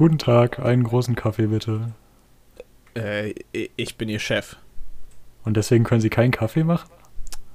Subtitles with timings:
[0.00, 1.92] Guten Tag, einen großen Kaffee bitte.
[2.94, 4.56] Äh, ich bin Ihr Chef.
[5.44, 6.88] Und deswegen können Sie keinen Kaffee machen?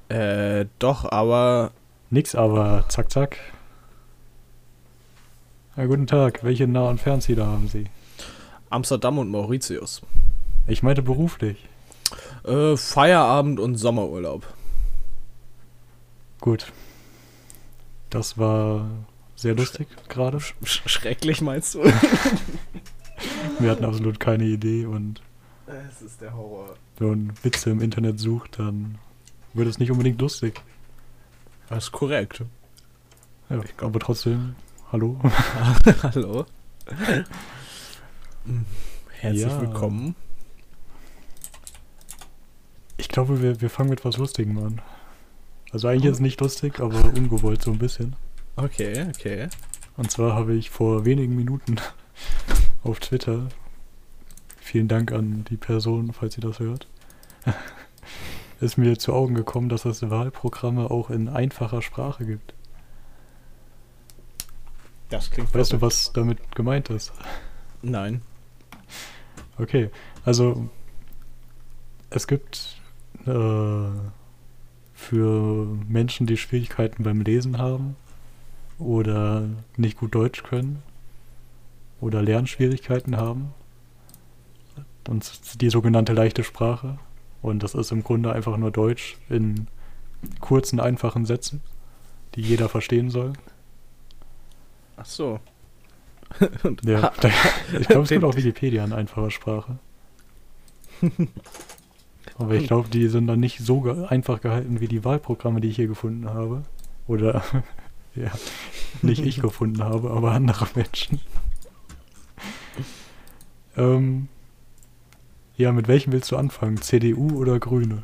[0.09, 1.71] Äh, doch, aber.
[2.11, 3.39] Nix, aber zack, zack.
[5.75, 7.85] Ja, guten Tag, welche Nah- und Fernziele haben Sie?
[8.69, 10.03] Amsterdam und Mauritius.
[10.67, 11.67] Ich meinte beruflich.
[12.43, 14.45] Äh, Feierabend und Sommerurlaub.
[16.41, 16.71] Gut.
[18.11, 18.87] Das war
[19.45, 20.39] sehr lustig gerade.
[20.39, 20.55] Sch
[20.87, 21.83] schrecklich meinst du?
[23.59, 25.21] Wir hatten absolut keine Idee und
[25.67, 26.73] Es ist der Horror.
[26.97, 28.97] wenn man Witze im Internet sucht, dann
[29.53, 30.63] wird es nicht unbedingt lustig.
[31.69, 32.41] Das ist korrekt.
[33.51, 34.55] Ja, aber trotzdem,
[34.91, 35.19] hallo.
[36.01, 36.45] Hallo.
[39.19, 39.61] Herzlich Ja.
[39.61, 40.15] willkommen.
[42.97, 44.81] Ich glaube, wir, wir fangen mit was Lustigem an.
[45.71, 48.15] Also eigentlich ist es nicht lustig, aber ungewollt so ein bisschen.
[48.57, 49.49] Okay, okay.
[49.97, 51.75] Und zwar habe ich vor wenigen Minuten
[52.83, 53.49] auf Twitter,
[54.57, 56.87] vielen Dank an die Person, falls sie das hört,
[58.61, 62.53] ist mir zu Augen gekommen, dass es Wahlprogramme auch in einfacher Sprache gibt.
[65.09, 67.11] Das klingt Weißt du, was damit gemeint ist?
[67.81, 68.21] Nein.
[69.57, 69.89] Okay,
[70.23, 70.69] also
[72.09, 72.81] es gibt
[73.25, 73.89] äh,
[74.93, 77.97] für Menschen, die Schwierigkeiten beim Lesen haben
[78.79, 80.83] oder nicht gut Deutsch können
[82.01, 83.53] oder Lernschwierigkeiten haben,
[85.07, 86.97] und die sogenannte leichte Sprache.
[87.41, 89.67] Und das ist im Grunde einfach nur Deutsch in
[90.39, 91.61] kurzen, einfachen Sätzen,
[92.33, 93.33] die jeder verstehen soll.
[94.97, 95.39] Ach so.
[96.83, 97.13] Ja,
[97.79, 99.77] ich glaube, es gibt auch Wikipedia in einfacher Sprache.
[102.37, 105.75] Aber ich glaube, die sind dann nicht so einfach gehalten wie die Wahlprogramme, die ich
[105.75, 106.63] hier gefunden habe.
[107.07, 107.43] Oder,
[108.15, 108.31] ja,
[109.01, 111.21] nicht ich gefunden habe, aber andere Menschen.
[113.77, 114.27] ähm,
[115.57, 116.81] ja, mit welchem willst du anfangen?
[116.81, 118.03] CDU oder Grüne?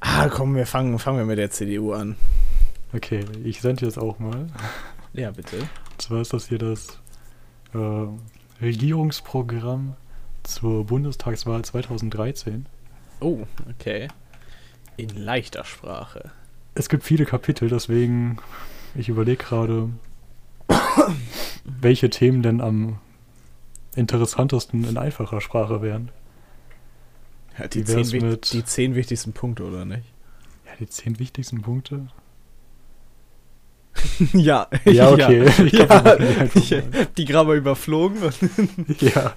[0.00, 2.16] Ah, komm, wir fangen, fangen wir mit der CDU an.
[2.92, 4.46] Okay, ich sende jetzt auch mal.
[5.12, 5.58] Ja, bitte.
[5.58, 7.00] Und zwar ist das hier das
[7.74, 8.06] äh,
[8.62, 9.96] Regierungsprogramm
[10.44, 12.66] zur Bundestagswahl 2013.
[13.20, 14.08] Oh, okay.
[14.96, 16.30] In leichter Sprache.
[16.78, 18.36] Es gibt viele Kapitel, deswegen
[18.94, 19.88] ich überlege gerade,
[21.64, 22.98] welche Themen denn am
[23.94, 26.10] interessantesten in einfacher Sprache wären.
[27.58, 30.04] Ja, die, zehn, mit- die zehn wichtigsten Punkte, oder nicht?
[30.66, 32.08] Ja, die zehn wichtigsten Punkte.
[34.34, 34.68] ja.
[34.84, 35.46] Ja, okay.
[35.64, 36.82] Ich glaub, machen die ich,
[37.16, 38.18] die gerade mal überflogen.
[39.00, 39.34] Ja.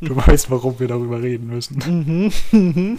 [0.00, 2.30] Du weißt, warum wir darüber reden müssen.
[2.50, 2.98] Mhm.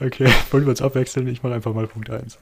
[0.00, 1.26] Okay, wollen wir uns abwechseln?
[1.28, 2.38] Ich mache einfach mal Punkt 1.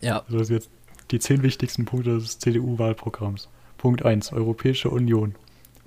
[0.00, 0.20] ja.
[0.20, 0.70] Also das sind jetzt
[1.10, 3.48] die zehn wichtigsten Punkte des CDU-Wahlprogramms.
[3.78, 4.32] Punkt 1.
[4.32, 5.34] Europäische Union.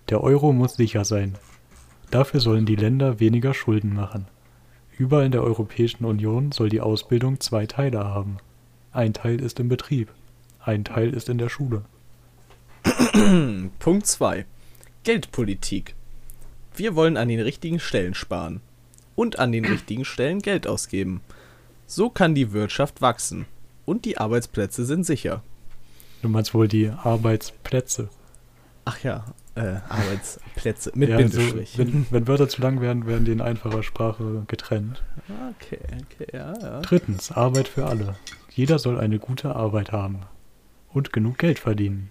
[0.10, 1.36] Der Euro muss sicher sein.
[2.10, 4.28] Dafür sollen die Länder weniger Schulden machen.
[4.98, 8.38] Überall in der Europäischen Union soll die Ausbildung zwei Teile haben.
[8.92, 10.10] Ein Teil ist im Betrieb,
[10.60, 11.84] ein Teil ist in der Schule.
[13.80, 14.46] Punkt 2.
[15.04, 15.96] Geldpolitik.
[16.76, 18.62] Wir wollen an den richtigen Stellen sparen
[19.22, 21.22] und an den richtigen Stellen Geld ausgeben.
[21.86, 23.46] So kann die Wirtschaft wachsen
[23.86, 25.44] und die Arbeitsplätze sind sicher.
[26.24, 28.10] Du meinst wohl die Arbeitsplätze.
[28.84, 31.78] Ach ja, äh, Arbeitsplätze mit ja, also, Bindestrich.
[31.78, 35.04] wenn, wenn Wörter zu lang werden, werden die in einfacher Sprache getrennt.
[35.52, 36.82] okay, okay, ja, ja.
[36.82, 38.16] Drittens, Arbeit für alle.
[38.50, 40.22] Jeder soll eine gute Arbeit haben
[40.90, 42.10] und genug Geld verdienen.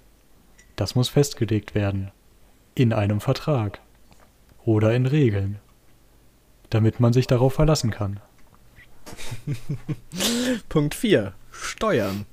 [0.76, 2.12] Das muss festgelegt werden.
[2.76, 3.80] In einem Vertrag.
[4.64, 5.58] Oder in Regeln.
[6.70, 8.20] Damit man sich darauf verlassen kann.
[10.68, 11.34] Punkt 4.
[11.50, 12.26] Steuern.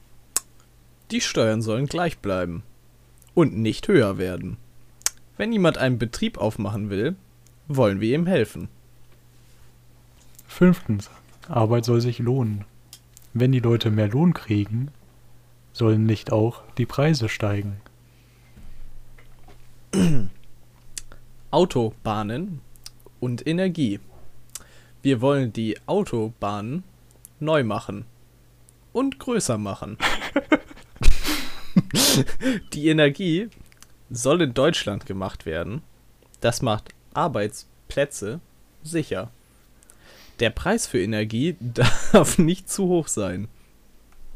[1.11, 2.63] Die Steuern sollen gleich bleiben
[3.33, 4.57] und nicht höher werden.
[5.37, 7.15] Wenn jemand einen Betrieb aufmachen will,
[7.67, 8.69] wollen wir ihm helfen.
[10.47, 11.09] Fünftens,
[11.47, 12.65] Arbeit soll sich lohnen.
[13.33, 14.89] Wenn die Leute mehr Lohn kriegen,
[15.71, 17.77] sollen nicht auch die Preise steigen.
[21.51, 22.61] Autobahnen
[23.19, 23.99] und Energie.
[25.01, 26.83] Wir wollen die Autobahnen
[27.39, 28.05] neu machen
[28.93, 29.97] und größer machen.
[32.73, 33.49] die Energie
[34.09, 35.81] soll in Deutschland gemacht werden.
[36.41, 38.39] Das macht Arbeitsplätze
[38.83, 39.31] sicher.
[40.39, 41.55] Der Preis für Energie
[42.11, 43.47] darf nicht zu hoch sein,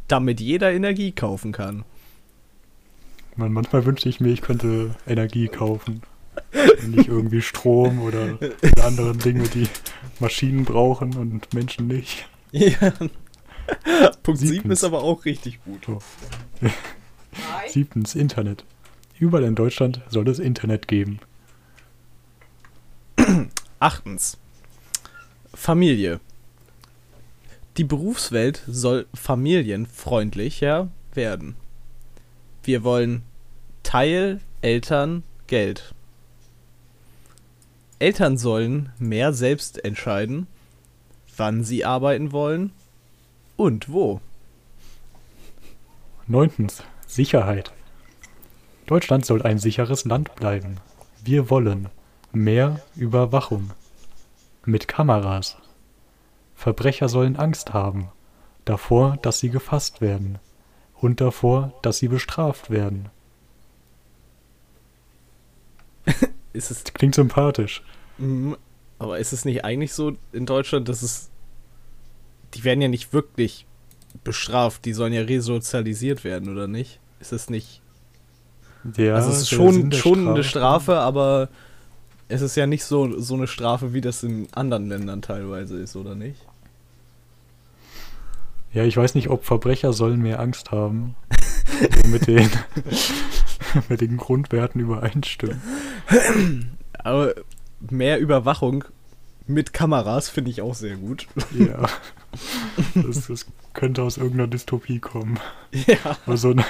[0.07, 1.85] damit jeder Energie kaufen kann.
[3.35, 6.01] Man, manchmal wünschte ich mir, ich könnte Energie kaufen.
[6.87, 8.37] Nicht irgendwie Strom oder
[8.83, 9.67] andere Dinge, die
[10.19, 12.27] Maschinen brauchen und Menschen nicht.
[12.51, 12.93] Ja.
[14.23, 14.79] Punkt 7 Siebtens.
[14.79, 15.85] ist aber auch richtig gut.
[15.85, 15.99] So.
[17.67, 18.65] Siebtens, Internet.
[19.19, 21.19] Überall in Deutschland soll es Internet geben.
[23.79, 24.37] Achtens.
[25.53, 26.19] Familie.
[27.77, 31.55] Die Berufswelt soll familienfreundlicher werden.
[32.63, 33.23] Wir wollen
[33.83, 35.93] Teil, Eltern, Geld.
[38.01, 40.47] Eltern sollen mehr selbst entscheiden,
[41.37, 42.71] wann sie arbeiten wollen
[43.57, 44.21] und wo.
[46.25, 46.83] Neuntens.
[47.05, 47.71] Sicherheit.
[48.87, 50.77] Deutschland soll ein sicheres Land bleiben.
[51.23, 51.89] Wir wollen
[52.31, 53.69] mehr Überwachung.
[54.65, 55.57] Mit Kameras.
[56.55, 58.09] Verbrecher sollen Angst haben.
[58.65, 60.39] Davor, dass sie gefasst werden.
[60.95, 63.09] Und davor, dass sie bestraft werden.
[66.53, 67.83] Ist es, Klingt sympathisch.
[68.17, 68.53] Mm,
[68.99, 71.29] aber ist es nicht eigentlich so in Deutschland, dass es.
[72.53, 73.65] Die werden ja nicht wirklich
[74.23, 76.99] bestraft, die sollen ja resozialisiert werden, oder nicht?
[77.19, 77.81] Ist es nicht.
[78.97, 81.49] Ja, also es ist schon, schon eine Strafe, aber
[82.27, 85.95] es ist ja nicht so, so eine Strafe, wie das in anderen Ländern teilweise ist,
[85.95, 86.41] oder nicht?
[88.73, 91.15] Ja, ich weiß nicht, ob Verbrecher sollen mehr Angst haben.
[92.07, 92.49] mit den,
[93.89, 95.61] mit den Grundwerten übereinstimmen.
[97.03, 97.33] Aber
[97.79, 98.83] mehr Überwachung
[99.47, 101.27] mit Kameras finde ich auch sehr gut.
[101.57, 101.87] Ja.
[102.95, 105.37] Das, das könnte aus irgendeiner Dystopie kommen.
[105.73, 106.15] Ja.
[106.25, 106.63] Wo so, eine,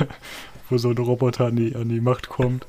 [0.71, 2.65] wo so ein Roboter an die, an die Macht kommt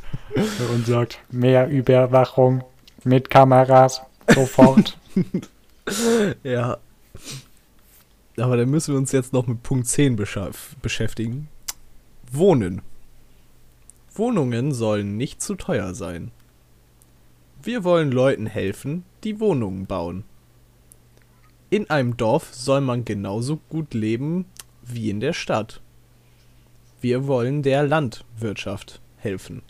[0.75, 2.63] und sagt, mehr Überwachung
[3.05, 4.99] mit Kameras, sofort.
[6.43, 6.77] Ja.
[8.37, 11.49] Aber dann müssen wir uns jetzt noch mit Punkt 10 beschaff- beschäftigen.
[12.31, 12.83] Wohnen.
[14.15, 16.31] Wohnungen sollen nicht zu teuer sein.
[17.63, 20.25] Wir wollen Leuten helfen, die Wohnungen bauen.
[21.71, 24.47] In einem Dorf soll man genauso gut leben
[24.83, 25.81] wie in der Stadt.
[27.01, 29.63] Wir wollen der Landwirtschaft helfen.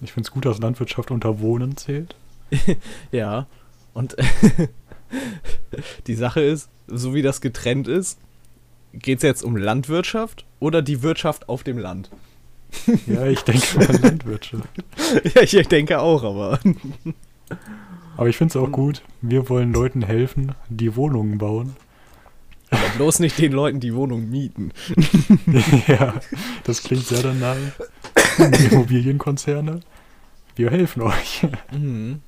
[0.00, 2.14] Ich finde es gut, dass Landwirtschaft unter Wohnen zählt.
[3.12, 3.46] Ja,
[3.92, 4.16] und
[6.06, 8.18] die Sache ist, so wie das getrennt ist,
[8.92, 12.10] geht es jetzt um Landwirtschaft oder die Wirtschaft auf dem Land?
[13.06, 14.68] Ja, ich denke mal Landwirtschaft.
[15.34, 16.60] ja, ich denke auch, aber.
[18.16, 21.76] Aber ich finde es auch gut, wir wollen Leuten helfen, die Wohnungen bauen.
[22.68, 24.72] aber bloß nicht den Leuten, die Wohnungen mieten.
[25.86, 26.14] ja,
[26.64, 27.56] das klingt sehr danach.
[28.70, 29.80] Immobilienkonzerne.
[30.56, 31.46] Wir helfen euch.
[31.70, 32.20] Mhm.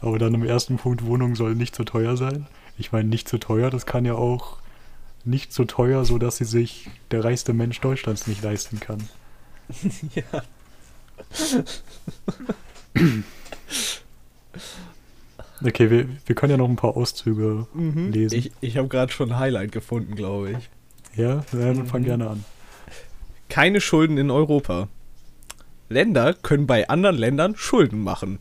[0.00, 2.46] Aber dann im ersten Punkt, Wohnung soll nicht zu teuer sein.
[2.78, 4.61] Ich meine, nicht zu teuer, das kann ja auch
[5.24, 8.98] nicht so teuer, so dass sie sich der reichste Mensch Deutschlands nicht leisten kann.
[10.14, 10.42] ja.
[15.64, 18.10] Okay, wir, wir können ja noch ein paar Auszüge Mhm.
[18.10, 18.36] lesen.
[18.36, 20.68] Ich, ich habe gerade schon ein Highlight gefunden, glaube ich.
[21.16, 22.06] ja, dann fang Mhm.
[22.06, 22.44] gerne an.
[23.48, 24.88] Keine Schulden in Europa.
[25.88, 28.38] Länder können bei anderen Ländern Schulden machen.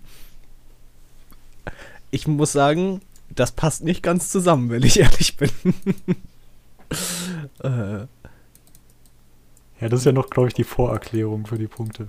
[2.10, 5.52] Ich muss sagen, das passt nicht ganz zusammen, wenn ich ehrlich bin.
[7.64, 8.06] äh,
[9.80, 12.08] Ja, das ist ja noch, glaube ich, die Vorerklärung für die Punkte.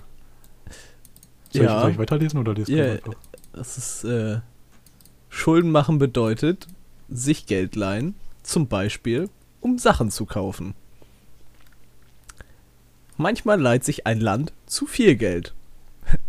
[1.51, 1.77] Soll, Ja.
[1.77, 3.15] ich, soll ich weiterlesen oder lest Ja, einfach?
[3.53, 4.41] das ist, äh,
[5.29, 6.67] Schulden machen bedeutet,
[7.09, 9.29] sich Geld leihen, zum Beispiel,
[9.61, 10.75] um Sachen zu kaufen.
[13.17, 15.55] Manchmal leiht sich ein Land zu viel Geld.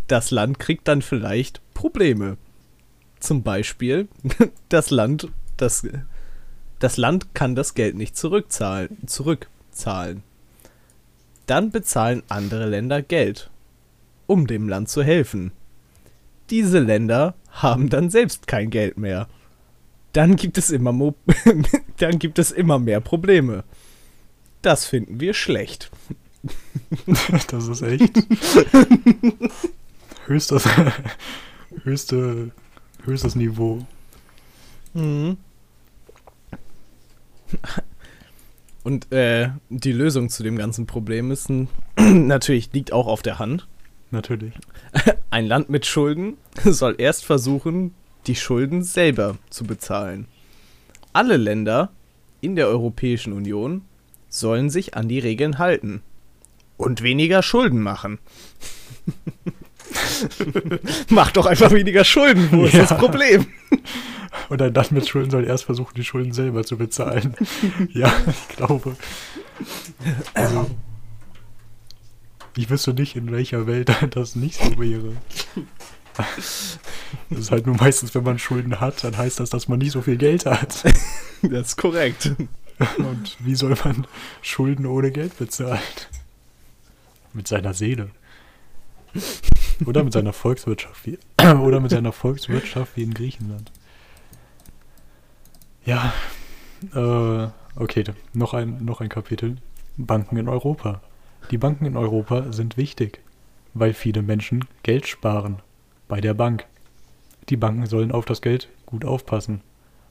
[0.07, 2.37] Das Land kriegt dann vielleicht Probleme.
[3.19, 4.07] Zum Beispiel,
[4.69, 5.85] das Land, das,
[6.83, 10.21] das Land kann das Geld nicht zurückzahlen, zurückzahlen.
[11.45, 13.49] Dann bezahlen andere Länder Geld,
[14.27, 15.53] um dem Land zu helfen.
[16.49, 19.29] Diese Länder haben dann selbst kein Geld mehr.
[20.11, 21.15] Dann gibt es immer, Mo
[21.99, 23.63] dann gibt es immer mehr Probleme.
[24.61, 25.89] Das finden wir schlecht.
[27.47, 28.11] Das ist echt.
[30.25, 30.67] höchstes,
[31.83, 32.51] höchste,
[33.05, 33.87] höchstes Niveau.
[34.93, 35.37] Mhm.
[38.83, 41.49] Und äh, die Lösung zu dem ganzen Problem ist
[41.97, 43.67] natürlich liegt auch auf der Hand.
[44.11, 44.53] Natürlich.
[45.29, 47.93] Ein Land mit Schulden soll erst versuchen,
[48.27, 50.27] die Schulden selber zu bezahlen.
[51.13, 51.91] Alle Länder
[52.41, 53.83] in der Europäischen Union
[54.29, 56.01] sollen sich an die Regeln halten
[56.77, 58.19] und weniger Schulden machen.
[61.09, 62.85] Mach doch einfach weniger Schulden, wo ist Ja.
[62.85, 63.45] das Problem?
[64.49, 67.35] Und ein Land mit Schulden soll erst versuchen, die Schulden selber zu bezahlen.
[67.93, 68.95] ja, ich glaube.
[70.33, 70.69] Also,
[72.55, 75.13] ich wüsste nicht, in welcher Welt das nicht so wäre.
[76.15, 76.79] Das
[77.29, 80.01] ist halt nur meistens, wenn man Schulden hat, dann heißt das, dass man nicht so
[80.01, 80.83] viel Geld hat.
[81.45, 82.31] Das ist korrekt.
[82.99, 84.07] Und wie soll man
[84.41, 85.81] Schulden ohne Geld bezahlen?
[87.33, 88.11] Mit seiner Seele.
[89.85, 93.73] Oder mit seiner Volkswirtschaft wie, oder mit seiner Volkswirtschaft wie in Griechenland.
[95.85, 96.13] Ja,
[96.93, 99.57] äh, okay, noch ein, noch ein Kapitel.
[99.97, 101.01] Banken in Europa.
[101.51, 103.19] Die Banken in Europa sind wichtig,
[103.73, 105.61] weil viele Menschen Geld sparen
[106.07, 106.65] bei der Bank.
[107.49, 109.61] Die Banken sollen auf das Geld gut aufpassen.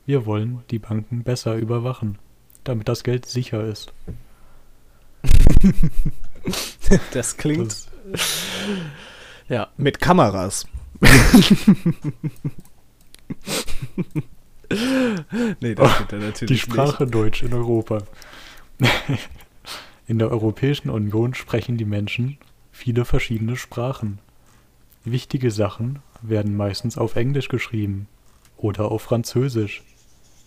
[0.05, 2.19] Wir wollen die Banken besser überwachen,
[2.65, 3.93] damit das Geld sicher ist.
[7.13, 7.71] Das klingt.
[7.71, 7.89] Das
[9.49, 10.67] ja, mit Kameras.
[15.61, 17.15] nee, das geht ja natürlich Die Sprache nicht.
[17.15, 18.03] Deutsch in Europa.
[20.07, 22.39] In der Europäischen Union sprechen die Menschen
[22.71, 24.19] viele verschiedene Sprachen.
[25.05, 28.09] Wichtige Sachen werden meistens auf Englisch geschrieben
[28.57, 29.83] oder auf Französisch.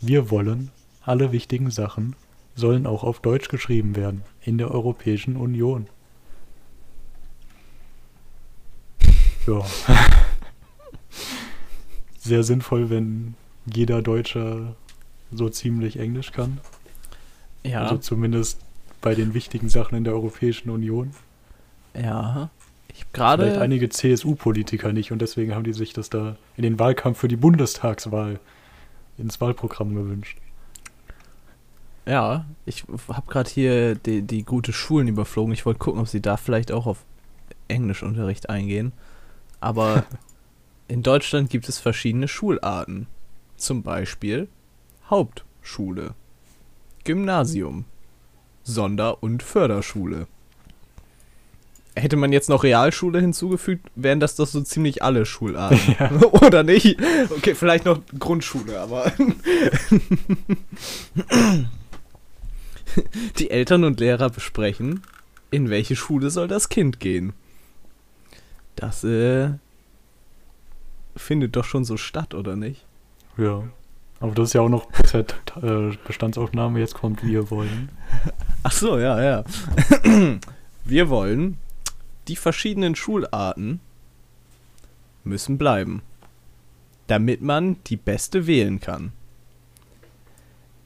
[0.01, 2.15] Wir wollen, alle wichtigen Sachen
[2.55, 5.87] sollen auch auf Deutsch geschrieben werden in der Europäischen Union.
[9.47, 9.63] Ja.
[12.19, 14.75] Sehr sinnvoll, wenn jeder Deutscher
[15.31, 16.59] so ziemlich Englisch kann.
[17.63, 17.83] Ja.
[17.83, 18.59] Also zumindest
[19.01, 21.11] bei den wichtigen Sachen in der Europäischen Union.
[21.93, 22.49] Ja.
[22.93, 23.43] Ich gerade.
[23.43, 27.27] Vielleicht einige CSU-Politiker nicht und deswegen haben die sich das da in den Wahlkampf für
[27.27, 28.39] die Bundestagswahl
[29.17, 30.37] ins Wahlprogramm gewünscht.
[32.05, 35.53] Ja, ich habe gerade hier die, die gute Schulen überflogen.
[35.53, 37.03] Ich wollte gucken, ob sie da vielleicht auch auf
[37.67, 38.91] Englischunterricht eingehen.
[39.59, 40.05] Aber
[40.87, 43.07] in Deutschland gibt es verschiedene Schularten.
[43.57, 44.47] Zum Beispiel
[45.09, 46.13] Hauptschule,
[47.03, 47.85] Gymnasium,
[48.63, 50.27] Sonder- und Förderschule.
[51.95, 55.79] Hätte man jetzt noch Realschule hinzugefügt, wären das doch so ziemlich alle Schularten.
[55.99, 56.11] Ja.
[56.45, 56.97] Oder nicht?
[57.29, 59.13] Okay, vielleicht noch Grundschule, aber.
[63.39, 65.01] Die Eltern und Lehrer besprechen,
[65.51, 67.33] in welche Schule soll das Kind gehen.
[68.75, 69.51] Das äh,
[71.15, 72.85] findet doch schon so statt, oder nicht?
[73.37, 73.63] Ja.
[74.19, 77.89] Aber das ist ja auch noch äh, Bestandsaufnahme, jetzt kommt wir wollen.
[78.63, 79.43] Ach so, ja, ja.
[80.85, 81.57] wir wollen,
[82.27, 83.81] die verschiedenen Schularten
[85.23, 86.01] müssen bleiben,
[87.07, 89.11] damit man die beste wählen kann.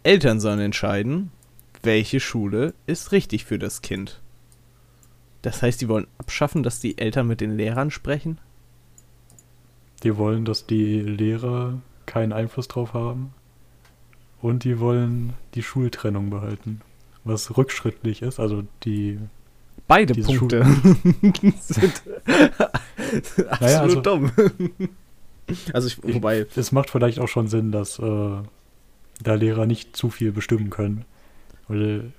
[0.04, 1.32] Eltern sollen entscheiden,
[1.84, 4.22] welche Schule ist richtig für das Kind.
[5.42, 8.40] Das heißt, die wollen abschaffen, dass die Eltern mit den Lehrern sprechen?
[10.04, 13.34] Die wollen, dass die Lehrer keinen Einfluss drauf haben.
[14.42, 16.82] Und die wollen die Schultrennung behalten.
[17.24, 19.20] Was rückschrittlich ist, also die.
[19.88, 20.66] Beide Punkte
[21.60, 22.04] sind
[23.50, 24.32] absolut naja, also, dumm.
[25.74, 26.42] also ich, wobei.
[26.42, 28.38] Ich, es macht vielleicht auch schon Sinn, dass äh,
[29.22, 31.06] da Lehrer nicht zu viel bestimmen können.
[31.68, 32.12] Weil,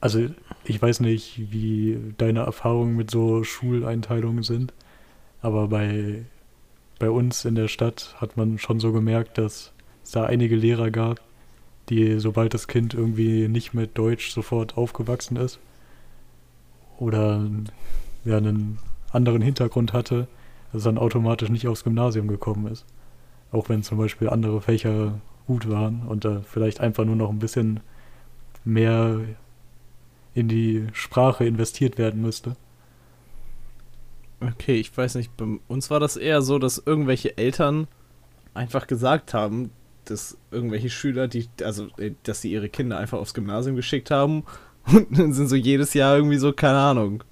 [0.00, 0.28] also
[0.64, 4.72] ich weiß nicht, wie deine Erfahrungen mit so Schuleinteilungen sind,
[5.40, 6.24] aber bei
[6.98, 10.90] bei uns in der Stadt hat man schon so gemerkt, dass es da einige Lehrer
[10.90, 11.20] gab,
[11.88, 15.58] die, sobald das Kind irgendwie nicht mit Deutsch sofort aufgewachsen ist
[16.98, 17.48] oder
[18.24, 18.78] ja, einen
[19.10, 20.28] anderen Hintergrund hatte,
[20.72, 22.84] dass es dann automatisch nicht aufs Gymnasium gekommen ist.
[23.52, 27.38] Auch wenn zum Beispiel andere Fächer gut waren und da vielleicht einfach nur noch ein
[27.38, 27.80] bisschen
[28.64, 29.20] mehr
[30.34, 32.56] in die Sprache investiert werden müsste.
[34.40, 37.88] Okay, ich weiß nicht, bei uns war das eher so, dass irgendwelche Eltern
[38.54, 39.70] einfach gesagt haben,
[40.04, 44.44] dass irgendwelche Schüler, die, also, äh, dass sie ihre Kinder einfach aufs Gymnasium geschickt haben
[44.86, 47.24] und dann sind so jedes Jahr irgendwie so, keine Ahnung,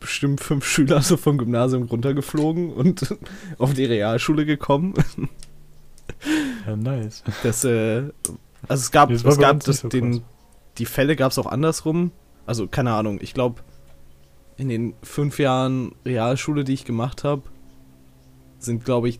[0.00, 3.16] bestimmt fünf Schüler so vom Gymnasium runtergeflogen und
[3.58, 4.94] auf die Realschule gekommen.
[6.66, 7.22] Ja, nice.
[7.44, 8.02] Das, äh,
[8.68, 10.22] also es gab, es gab das, so den,
[10.76, 12.10] die Fälle gab es auch andersrum.
[12.44, 13.62] Also, keine Ahnung, ich glaube,
[14.60, 17.42] in den fünf Jahren Realschule, die ich gemacht habe,
[18.58, 19.18] sind, glaube ich,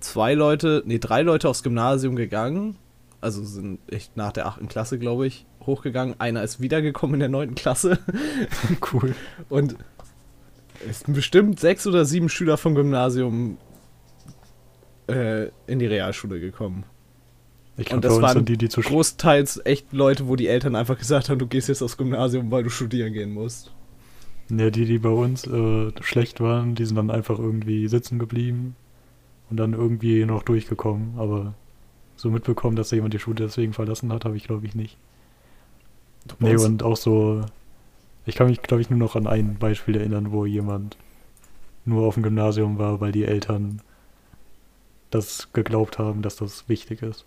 [0.00, 2.76] zwei Leute, nee, drei Leute aufs Gymnasium gegangen.
[3.22, 6.20] Also sind echt nach der achten Klasse, glaube ich, hochgegangen.
[6.20, 7.98] Einer ist wiedergekommen in der neunten Klasse.
[8.92, 9.14] cool.
[9.48, 9.76] Und
[10.86, 13.56] es sind bestimmt sechs oder sieben Schüler vom Gymnasium
[15.06, 16.84] äh, in die Realschule gekommen.
[17.78, 21.30] Ich glaub, und das waren die, die großteils echt Leute, wo die Eltern einfach gesagt
[21.30, 23.72] haben, du gehst jetzt aufs Gymnasium, weil du studieren gehen musst.
[24.50, 28.76] Ja, die, die bei uns äh, schlecht waren, die sind dann einfach irgendwie sitzen geblieben
[29.50, 31.14] und dann irgendwie noch durchgekommen.
[31.18, 31.54] Aber
[32.16, 34.96] so mitbekommen, dass da jemand die Schule deswegen verlassen hat, habe ich glaube ich nicht.
[36.40, 37.42] Nee, und auch so,
[38.26, 40.96] ich kann mich glaube ich nur noch an ein Beispiel erinnern, wo jemand
[41.84, 43.80] nur auf dem Gymnasium war, weil die Eltern
[45.10, 47.24] das geglaubt haben, dass das wichtig ist.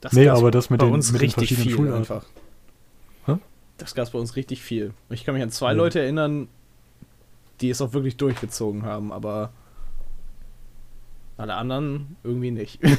[0.00, 2.24] Das nee, aber das mit den, uns mit richtig den verschiedenen viel einfach.
[3.78, 4.94] Das gab es bei uns richtig viel.
[5.10, 5.76] Ich kann mich an zwei ja.
[5.76, 6.48] Leute erinnern,
[7.60, 9.52] die es auch wirklich durchgezogen haben, aber
[11.36, 12.80] alle anderen irgendwie nicht.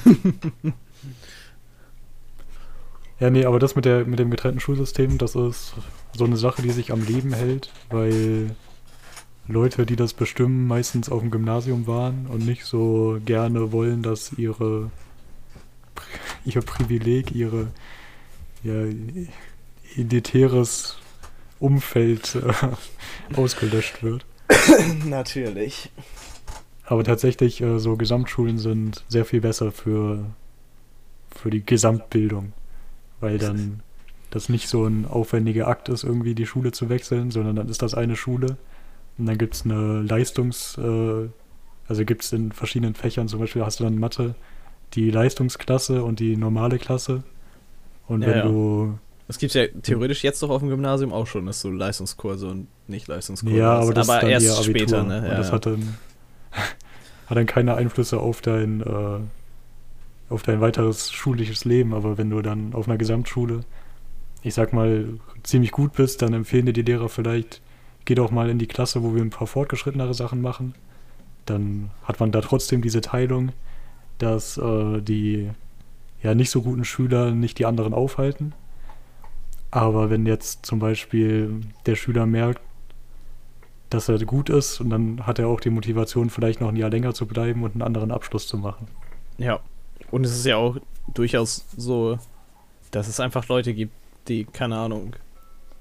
[3.20, 5.74] Ja, nee, aber das mit, der, mit dem getrennten Schulsystem, das ist
[6.18, 8.54] so eine Sache, die sich am Leben hält, weil
[9.48, 14.34] Leute, die das bestimmen, meistens auf dem Gymnasium waren und nicht so gerne wollen, dass
[14.34, 14.92] ihre
[16.46, 17.68] ihr Privileg, ihre
[18.64, 18.84] ja,
[19.98, 20.98] elitäres
[21.60, 22.54] Umfeld äh,
[23.36, 24.26] ausgelöscht wird.
[25.06, 25.92] Natürlich.
[26.86, 30.26] Aber tatsächlich, äh, so Gesamtschulen sind sehr viel besser für,
[31.36, 32.54] für die Gesamtbildung,
[33.20, 33.82] weil dann
[34.30, 37.82] das nicht so ein aufwendiger Akt ist, irgendwie die Schule zu wechseln, sondern dann ist
[37.82, 38.58] das eine Schule
[39.18, 41.30] und dann gibt es eine Leistungs-, äh,
[41.88, 44.36] also gibt es in verschiedenen Fächern, zum Beispiel hast du dann Mathe,
[44.94, 47.24] die Leistungsklasse und die normale Klasse.
[48.08, 48.44] Und Ja, wenn ja.
[48.44, 52.48] du Das gibt ja theoretisch jetzt doch auf dem Gymnasium auch schon, dass du Leistungskurse
[52.48, 54.64] und nicht Leistungskurse Ja, aber das ist dann erst Abitur.
[54.64, 55.18] später, ne?
[55.20, 55.54] Und Ja, das ja.
[55.54, 55.98] hat dann,
[57.28, 59.20] hat dann keine Einflüsse auf dein, äh,
[60.30, 61.94] auf dein weiteres schulisches Leben.
[61.94, 63.62] Aber wenn du dann auf einer Gesamtschule,
[64.44, 65.06] ich sag mal,
[65.42, 67.62] ziemlich gut bist, dann empfehlen dir die Lehrer vielleicht,
[68.06, 70.76] geh doch mal in die Klasse, wo wir ein paar fortgeschrittenere Sachen machen.
[71.48, 73.54] Dann hat man da trotzdem diese Teilung,
[74.20, 75.50] dass äh, die
[76.22, 78.54] ja nicht so guten Schüler nicht die anderen aufhalten.
[79.72, 82.62] Aber wenn jetzt zum Beispiel der Schüler merkt,
[83.90, 86.90] dass er gut ist und dann hat er auch die Motivation, vielleicht noch ein Jahr
[86.90, 88.88] länger zu bleiben und einen anderen Abschluss zu machen.
[89.38, 89.60] Ja.
[90.12, 90.78] Und es ist ja auch
[91.14, 92.18] durchaus so,
[92.92, 93.94] dass es einfach Leute gibt,
[94.28, 95.16] die, keine Ahnung,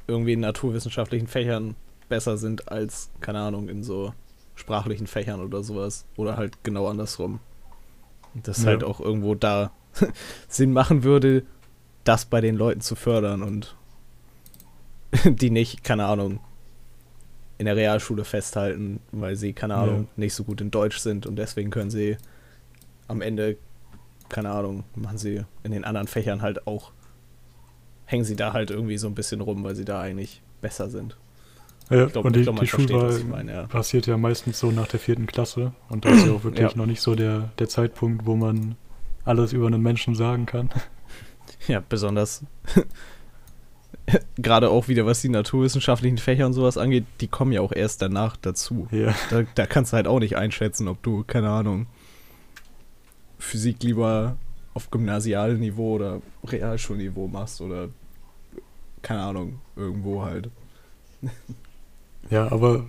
[0.07, 1.77] irgendwie in naturwissenschaftlichen Fächern
[2.09, 4.13] besser sind als, keine Ahnung, in so
[4.55, 6.05] sprachlichen Fächern oder sowas.
[6.17, 7.41] Oder halt genau andersrum.
[8.35, 8.71] Und das Ja.
[8.71, 9.71] halt auch irgendwo da
[10.49, 11.45] Sinn machen würde,
[12.05, 13.77] das bei den Leuten zu fördern und
[15.25, 16.41] die nicht, keine Ahnung,
[17.59, 19.83] in der Realschule festhalten, weil sie, keine Ja.
[19.83, 22.17] Ahnung, nicht so gut in Deutsch sind und deswegen können sie
[23.07, 23.57] am Ende,
[24.29, 26.91] keine Ahnung, machen sie in den anderen Fächern halt auch,
[28.07, 31.17] hängen sie da halt irgendwie so ein bisschen rum, weil sie da eigentlich besser sind.
[31.91, 33.63] Ja, glaub- und ich die, glaub, die Schulwahl ich meine, ja.
[33.67, 36.77] passiert ja meistens so nach der vierten Klasse und da ist ja auch wirklich Ja.
[36.77, 38.75] noch nicht so der, der Zeitpunkt, wo man
[39.25, 40.71] alles über einen Menschen sagen kann.
[41.69, 42.43] Ja, besonders
[44.37, 48.03] gerade auch wieder, was die naturwissenschaftlichen Fächer und sowas angeht, die kommen ja auch erst
[48.03, 48.89] danach dazu.
[48.91, 51.87] Ja, Da, da kannst du halt auch nicht einschätzen, ob du, keine Ahnung,
[53.39, 54.37] Physik lieber
[54.75, 57.89] auf Gymnasialniveau oder Realschulniveau machst oder
[59.03, 60.51] keine Ahnung, irgendwo halt.
[62.31, 62.87] ja aber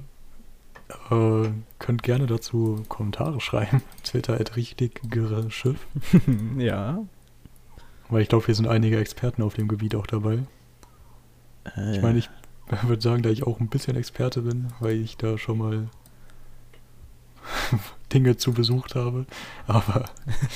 [1.10, 3.82] äh, könnt gerne dazu Kommentare schreiben.
[4.04, 5.02] Twitter at richtig
[5.50, 5.88] Schiff.
[6.58, 7.04] ja.
[8.16, 10.40] Weil ich glaube, hier sind einige Experten auf dem Gebiet auch dabei.
[11.92, 12.30] Ich meine, ich
[12.88, 15.90] würde sagen, da ich auch ein bisschen Experte bin, weil ich da schon mal
[18.14, 19.26] Dinge zu besucht habe.
[19.68, 20.06] Aber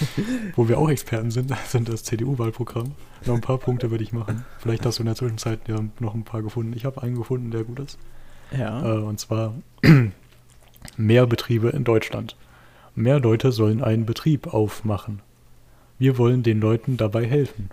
[0.56, 2.94] wo wir auch Experten sind, sind das CDU-Wahlprogramm.
[3.26, 4.46] Noch ein paar Punkte würde ich machen.
[4.60, 6.72] Vielleicht hast du in der Zwischenzeit ja noch ein paar gefunden.
[6.78, 8.00] Ich habe einen gefunden, der gut ist.
[8.58, 9.00] ja.
[9.00, 9.54] Äh, und zwar
[10.96, 12.38] mehr Betriebe in Deutschland.
[12.96, 15.22] Mehr Leute sollen einen Betrieb aufmachen.
[16.00, 17.70] Wir wollen den Leuten dabei helfen,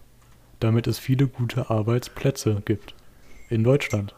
[0.59, 2.93] damit es viele gute Arbeitsplätze gibt.
[3.49, 4.17] In Deutschland.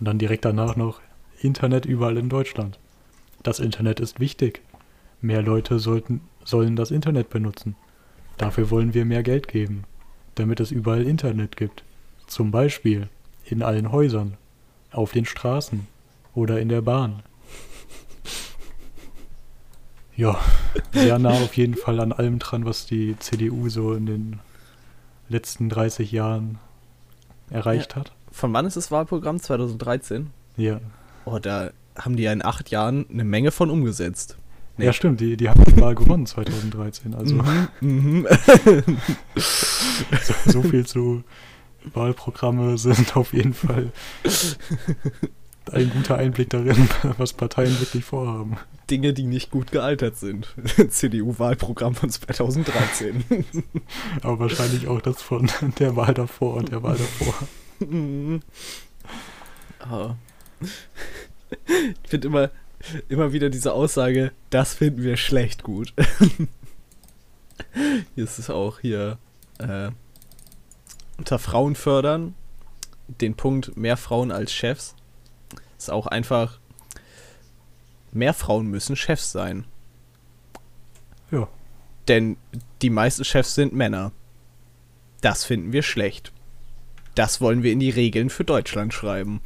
[0.00, 1.00] Und dann direkt danach noch
[1.40, 2.80] Internet überall in Deutschland.
[3.44, 4.60] Das Internet ist wichtig.
[5.20, 7.76] Mehr Leute sollten, sollen das Internet benutzen.
[8.38, 9.84] Dafür wollen wir mehr Geld geben,
[10.34, 11.84] damit es überall Internet gibt.
[12.26, 13.08] Zum Beispiel
[13.44, 14.36] in allen Häusern,
[14.90, 15.86] auf den Straßen
[16.34, 17.22] oder in der Bahn.
[20.16, 20.38] Ja,
[20.92, 24.40] sehr nah auf jeden Fall an allem dran, was die CDU so in den
[25.28, 26.58] letzten 30 Jahren
[27.50, 28.12] erreicht hat.
[28.32, 29.40] Von wann ist das Wahlprogramm?
[29.40, 30.30] 2013?
[30.56, 30.80] Ja.
[31.26, 34.36] Oh, da haben die ja in acht Jahren eine Menge von umgesetzt.
[34.78, 34.86] Nee.
[34.86, 37.14] Ja, stimmt, die, die haben die Wahl gewonnen 2013.
[37.14, 38.26] Also Mhm, mhm.
[39.36, 41.24] so, so viel zu
[41.94, 43.90] Wahlprogramme sind auf jeden Fall
[45.72, 48.56] ein guter Einblick darin, was Parteien wirklich vorhaben.
[48.90, 50.54] Dinge, die nicht gut gealtert sind.
[50.88, 53.24] CDU-Wahlprogramm von 2013.
[54.22, 57.34] Aber wahrscheinlich auch das von der Wahl davor und der Wahl davor.
[59.80, 60.14] Ah.
[62.02, 62.50] Ich finde immer,
[63.08, 65.92] immer wieder diese Aussage, das finden wir schlecht gut.
[68.14, 69.18] Hier ist es auch hier
[69.58, 69.90] äh,
[71.18, 72.34] unter Frauen fördern,
[73.08, 74.95] den Punkt mehr Frauen als Chefs.
[75.78, 76.58] Ist auch einfach,
[78.12, 79.64] mehr Frauen müssen Chefs sein.
[81.30, 81.48] Ja.
[82.08, 82.36] Denn
[82.82, 84.12] die meisten Chefs sind Männer.
[85.20, 86.32] Das finden wir schlecht.
[87.14, 89.40] Das wollen wir in die Regeln für Deutschland schreiben.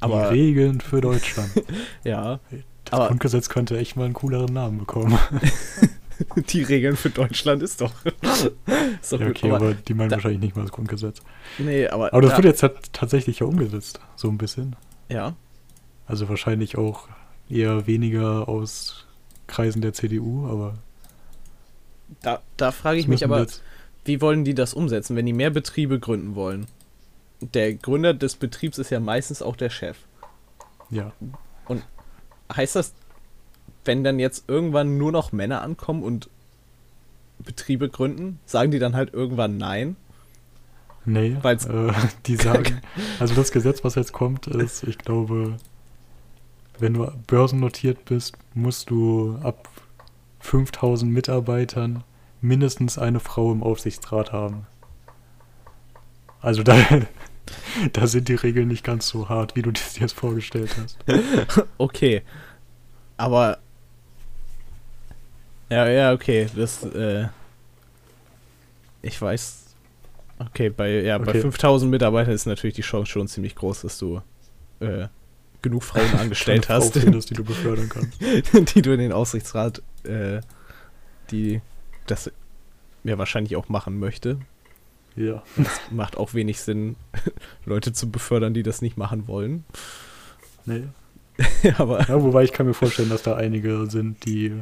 [0.00, 1.50] Aber die Regeln für Deutschland.
[2.04, 2.40] ja,
[2.84, 5.18] Das Aber- Grundgesetz könnte echt mal einen cooleren Namen bekommen.
[6.48, 7.92] die Regeln für Deutschland ist doch.
[9.02, 11.20] ist doch ja, okay, aber, aber, die meinen da- wahrscheinlich nicht mal das Grundgesetz.
[11.58, 14.76] nee, aber, Aber das da- wird jetzt tat- tatsächlich ja umgesetzt, so ein bisschen.
[15.08, 15.34] ja.
[16.06, 17.08] Also wahrscheinlich auch
[17.48, 19.06] eher weniger aus
[19.46, 20.74] Kreisen der CDU, aber
[22.20, 23.62] Da, da frage ich mich aber, jetzt-
[24.04, 26.66] wie wollen die das umsetzen, wenn die mehr Betriebe gründen wollen?
[27.40, 29.96] Der Gründer des Betriebs ist ja meistens auch der Chef.
[30.90, 31.12] ja,
[32.54, 32.92] Heißt das,
[33.84, 36.28] wenn dann jetzt irgendwann nur noch Männer ankommen und
[37.38, 39.96] Betriebe gründen, sagen die dann halt irgendwann nein?
[41.04, 41.92] nee, Weil's- äh,
[42.26, 42.80] die sagen,
[43.20, 45.56] also das Gesetz, was jetzt kommt, ist, ich glaube,
[46.78, 49.68] wenn du börsennotiert bist, musst du ab
[50.40, 52.04] 5000 Mitarbeitern
[52.40, 54.66] mindestens eine Frau im Aufsichtsrat haben.
[56.40, 56.76] Also da,
[57.92, 60.98] da sind die Regeln nicht ganz so hart, wie du das dir jetzt vorgestellt hast.
[61.78, 62.22] Okay.
[63.16, 63.58] Aber.
[65.70, 66.48] Ja, ja, okay.
[66.54, 67.26] Das, äh.
[69.02, 69.74] Ich weiß.
[70.38, 71.40] Okay, bei, ja, bei Okay.
[71.40, 74.20] 5000 Mitarbeitern ist natürlich die Chance schon ziemlich groß, dass du
[74.80, 75.08] äh,
[75.62, 78.20] genug Frauen angestellt Eine Frau hast, findest, die du befördern kannst.
[78.74, 80.40] die du in den Aufsichtsrat, äh,
[81.30, 81.60] die
[82.06, 82.30] das
[83.04, 84.38] ja wahrscheinlich auch machen möchte.
[85.16, 85.42] Ja.
[85.90, 86.96] Macht auch wenig Sinn,
[87.64, 89.64] Leute zu befördern, die das nicht machen wollen.
[90.64, 90.84] Nee.
[91.78, 94.52] Aber Ja, wobei ich kann mir vorstellen, dass da einige sind, die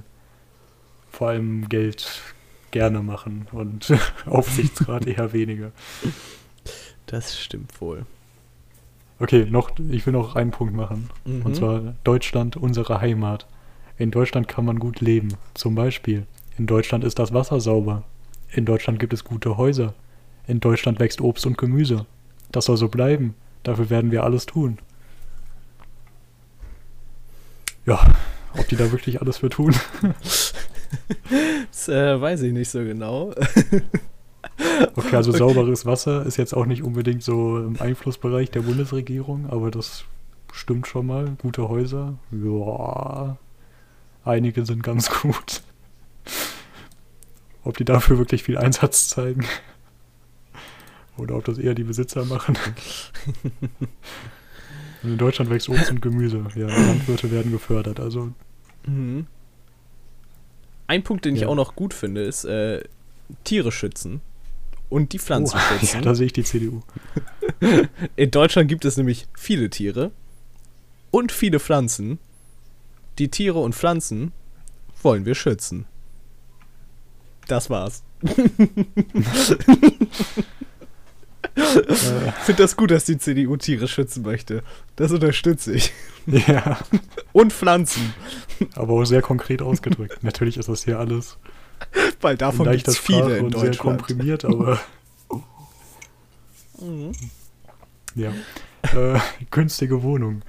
[1.10, 2.22] vor allem Geld
[2.70, 3.92] gerne machen und
[4.26, 5.72] Aufsichtsrat eher weniger.
[7.06, 8.06] das stimmt wohl.
[9.18, 11.10] Okay, noch, ich will noch einen Punkt machen.
[11.24, 11.42] Mhm.
[11.42, 13.46] Und zwar Deutschland, unsere Heimat.
[13.98, 15.34] In Deutschland kann man gut leben.
[15.54, 16.26] Zum Beispiel,
[16.58, 18.02] in Deutschland ist das Wasser sauber.
[18.50, 19.94] In Deutschland gibt es gute Häuser.
[20.46, 22.06] In Deutschland wächst Obst und Gemüse.
[22.50, 23.34] Das soll so bleiben.
[23.62, 24.78] Dafür werden wir alles tun.
[27.86, 28.00] Ja,
[28.56, 29.74] ob die da wirklich alles für tun?
[31.70, 33.32] Das äh, weiß ich nicht so genau.
[34.94, 35.38] Okay, also Okay.
[35.38, 40.04] sauberes Wasser ist jetzt auch nicht unbedingt so im Einflussbereich der Bundesregierung, aber das
[40.52, 41.36] stimmt schon mal.
[41.40, 43.38] Gute Häuser, ja,
[44.24, 45.62] einige sind ganz gut.
[47.64, 49.46] Ob die dafür wirklich viel Einsatz zeigen
[51.16, 52.56] oder ob das eher die Besitzer machen.
[55.02, 56.44] Und in Deutschland wächst Obst und Gemüse.
[56.54, 58.00] Ja, Landwirte werden gefördert.
[58.00, 58.32] Also
[58.86, 59.26] Mhm.
[60.88, 61.48] Ein Punkt, den ich Ja.
[61.48, 62.82] auch noch gut finde, ist äh,
[63.44, 64.20] Tiere schützen
[64.88, 66.02] und die Pflanzen oh, ja, schützen.
[66.02, 66.82] da sehe ich die CDU.
[68.16, 70.10] In Deutschland gibt es nämlich viele Tiere
[71.12, 72.18] und viele Pflanzen.
[73.18, 74.32] Die Tiere und Pflanzen
[75.02, 75.86] wollen wir schützen.
[77.48, 78.02] Das war's.
[81.54, 81.98] Ich
[82.44, 84.62] finde das gut, dass die CDU Tiere schützen möchte.
[84.96, 85.92] Das unterstütze ich.
[86.26, 86.78] ja,
[87.32, 88.14] Und Pflanzen.
[88.74, 90.22] aber auch sehr konkret ausgedrückt.
[90.22, 91.36] Natürlich ist das hier alles
[92.20, 93.98] Weil davon gibt es viele in und sehr Deutschland.
[93.98, 94.80] komprimiert, aber
[96.80, 97.12] Mhm.
[98.14, 98.32] ja.
[98.94, 100.42] Äh, günstige Wohnung.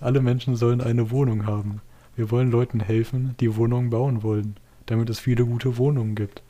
[0.00, 1.80] Alle Menschen sollen eine Wohnung haben.
[2.16, 6.42] Wir wollen Leuten helfen, die Wohnungen bauen wollen, damit es viele gute Wohnungen gibt.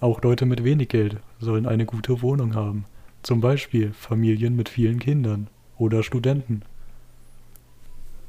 [0.00, 2.84] Auch Leute mit wenig Geld sollen eine gute Wohnung haben.
[3.26, 6.62] Zum Beispiel Familien mit vielen Kindern oder Studenten.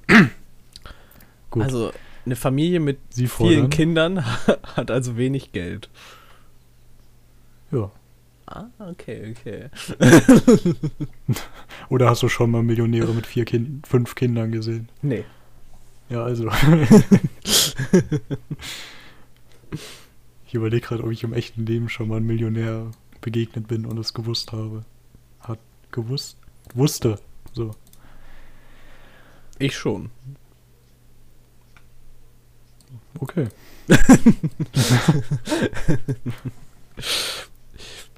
[1.52, 1.92] Gut, Also
[2.26, 3.70] eine Familie mit Sie vielen.
[3.70, 4.26] Kindern
[4.76, 5.92] hat also wenig Geld.
[7.70, 7.92] Ja.
[8.48, 9.70] Ah, okay, okay.
[11.90, 14.90] Oder hast du schon mal Millionäre mit vier kind fünf Kindern gesehen?
[15.04, 15.26] Nee.
[16.10, 16.50] Ja, also.
[20.48, 22.90] ich überlege gerade, ob ich im echten Leben schon mal einem Millionär
[23.22, 24.86] begegnet bin und es gewusst habe.
[25.40, 25.60] Hat
[25.92, 26.38] gewusst?
[26.74, 27.20] Wusste.
[27.54, 27.72] So.
[29.60, 30.12] Ich schon.
[33.20, 33.48] Okay.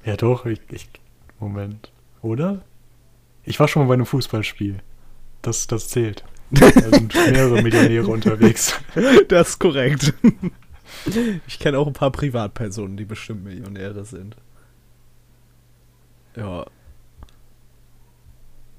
[0.04, 0.88] ja, doch, ich, ich.
[1.38, 1.90] Moment.
[2.22, 2.62] Oder?
[3.44, 4.80] Ich war schon mal bei einem Fußballspiel.
[5.42, 6.24] Das, das zählt.
[6.50, 8.74] Da sind mehrere Millionäre unterwegs.
[9.28, 10.12] Das ist korrekt.
[11.46, 14.36] Ich kenne auch ein paar Privatpersonen, die bestimmt Millionäre sind.
[16.36, 16.66] Ja.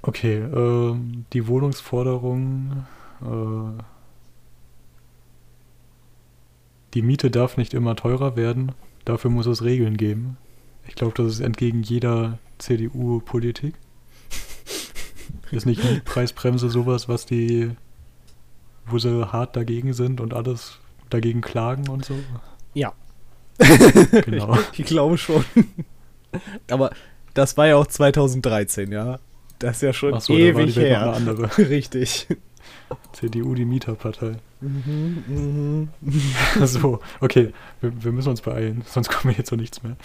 [0.01, 2.85] Okay, ähm, die Wohnungsforderung.
[3.21, 3.83] Äh,
[6.93, 8.73] die Miete darf nicht immer teurer werden.
[9.05, 10.37] Dafür muss es Regeln geben.
[10.87, 13.75] Ich glaube, das ist entgegen jeder CDU-Politik.
[15.51, 17.71] Ist nicht die Preisbremse sowas, was die,
[18.85, 22.15] wo sie hart dagegen sind und alles dagegen klagen und so?
[22.73, 22.93] Ja.
[24.25, 24.57] Genau.
[24.77, 25.43] Ich glaube schon.
[26.69, 26.91] Aber
[27.33, 29.19] das war ja auch 2013, ja.
[29.59, 31.01] Das ist ja schon so, ewig noch her.
[31.01, 31.57] eine andere.
[31.69, 32.27] Richtig.
[33.13, 34.37] CDU, die Mieterpartei.
[34.59, 35.89] Mhm,
[36.63, 39.97] so, okay, wir, wir müssen uns beeilen, sonst kommen wir jetzt zu nichts mehr.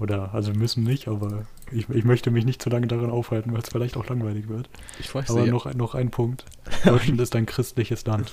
[0.00, 3.52] Oder, also wir müssen nicht, aber ich, ich möchte mich nicht zu lange daran aufhalten,
[3.52, 4.68] weil es vielleicht auch langweilig wird.
[4.98, 5.52] Ich weiß Aber nicht.
[5.52, 6.44] noch, noch ein Punkt.
[6.84, 8.32] Deutschland ist ein christliches Land.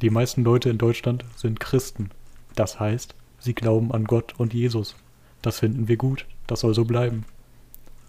[0.00, 2.10] Die meisten Leute in Deutschland sind Christen.
[2.54, 4.94] Das heißt, sie glauben an Gott und Jesus.
[5.42, 6.26] Das finden wir gut.
[6.46, 7.24] Das soll so bleiben.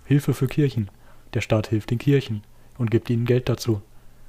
[0.06, 0.90] Hilfe für Kirchen.
[1.34, 2.44] Der Staat hilft den Kirchen
[2.78, 3.82] und gibt ihnen Geld dazu,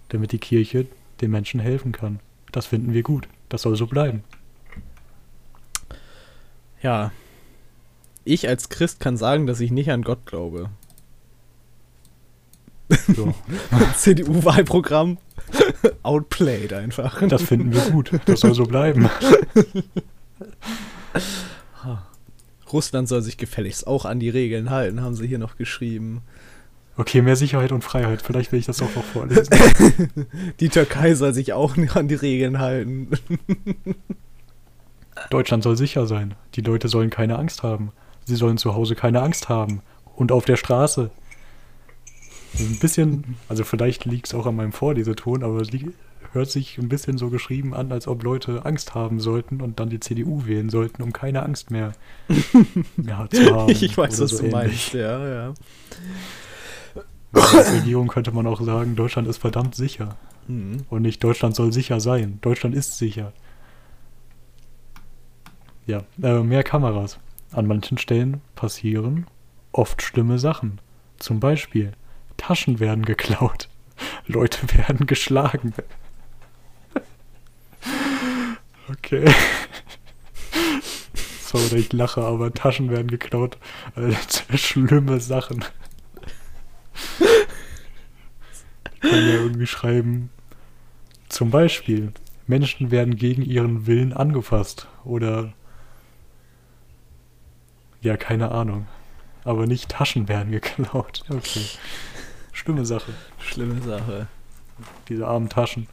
[0.09, 0.87] damit die Kirche
[1.21, 2.21] den Menschen helfen kann.
[2.53, 3.29] Das finden wir gut.
[3.49, 4.25] Das soll so bleiben.
[6.83, 7.13] Ja.
[8.25, 10.71] Ich als Christ kann sagen, dass ich nicht an Gott glaube.
[13.15, 13.35] So.
[13.97, 15.19] CDU-Wahlprogramm
[16.03, 17.27] outplayed einfach.
[17.29, 18.13] Das finden wir gut.
[18.27, 19.11] Das soll so bleiben.
[22.75, 26.21] Russland soll sich gefälligst auch an die Regeln halten, haben sie hier noch geschrieben.
[26.97, 28.21] Okay, mehr Sicherheit und Freiheit.
[28.23, 29.49] Vielleicht will ich das auch noch vorlesen.
[30.61, 33.09] Die Türkei soll sich auch an die Regeln halten.
[35.31, 36.35] Deutschland soll sicher sein.
[36.55, 37.93] Die Leute sollen keine Angst haben.
[38.25, 39.81] Sie sollen zu Hause keine Angst haben.
[40.17, 41.11] Und auf der Straße.
[42.59, 45.93] Ein bisschen, also vielleicht liegt es auch an meinem Vorleseton, aber es li-
[46.35, 49.89] hört sich ein bisschen so geschrieben an, als ob Leute Angst haben sollten und dann
[49.89, 51.93] die CDU wählen sollten, um keine Angst mehr,
[52.97, 53.71] mehr zu haben.
[53.71, 54.53] ich weiß, was so du ähnlich.
[54.53, 55.55] meinst, ja, ja.
[57.33, 60.17] Als Regierung könnte man auch sagen, Deutschland ist verdammt sicher.
[60.47, 60.79] Mhm.
[60.91, 62.39] Und nicht Deutschland soll sicher sein.
[62.43, 63.33] Deutschland ist sicher.
[65.87, 67.19] Ja, äh, mehr Kameras.
[67.53, 69.27] An manchen Stellen passieren
[69.73, 70.81] oft schlimme Sachen.
[71.19, 71.93] Zum Beispiel,
[72.37, 73.69] Taschen werden geklaut.
[74.27, 75.75] Leute werden geschlagen.
[78.91, 79.25] Okay.
[81.41, 83.59] Sorry, ich lache, aber Taschen werden geklaut.
[83.97, 84.13] Äh,
[84.57, 85.65] schlimme Sachen.
[88.95, 90.31] Ich kann ja irgendwie schreiben.
[91.29, 92.13] Zum Beispiel,
[92.47, 94.89] Menschen werden gegen ihren Willen angefasst.
[95.05, 95.53] Oder.
[98.03, 98.87] Ja, keine Ahnung.
[99.45, 101.25] Aber nicht Taschen werden geklaut.
[101.29, 101.67] Okay.
[102.53, 103.13] Schlimme Sache.
[103.39, 104.27] Schlimme Sache.
[105.09, 105.87] Diese armen Taschen.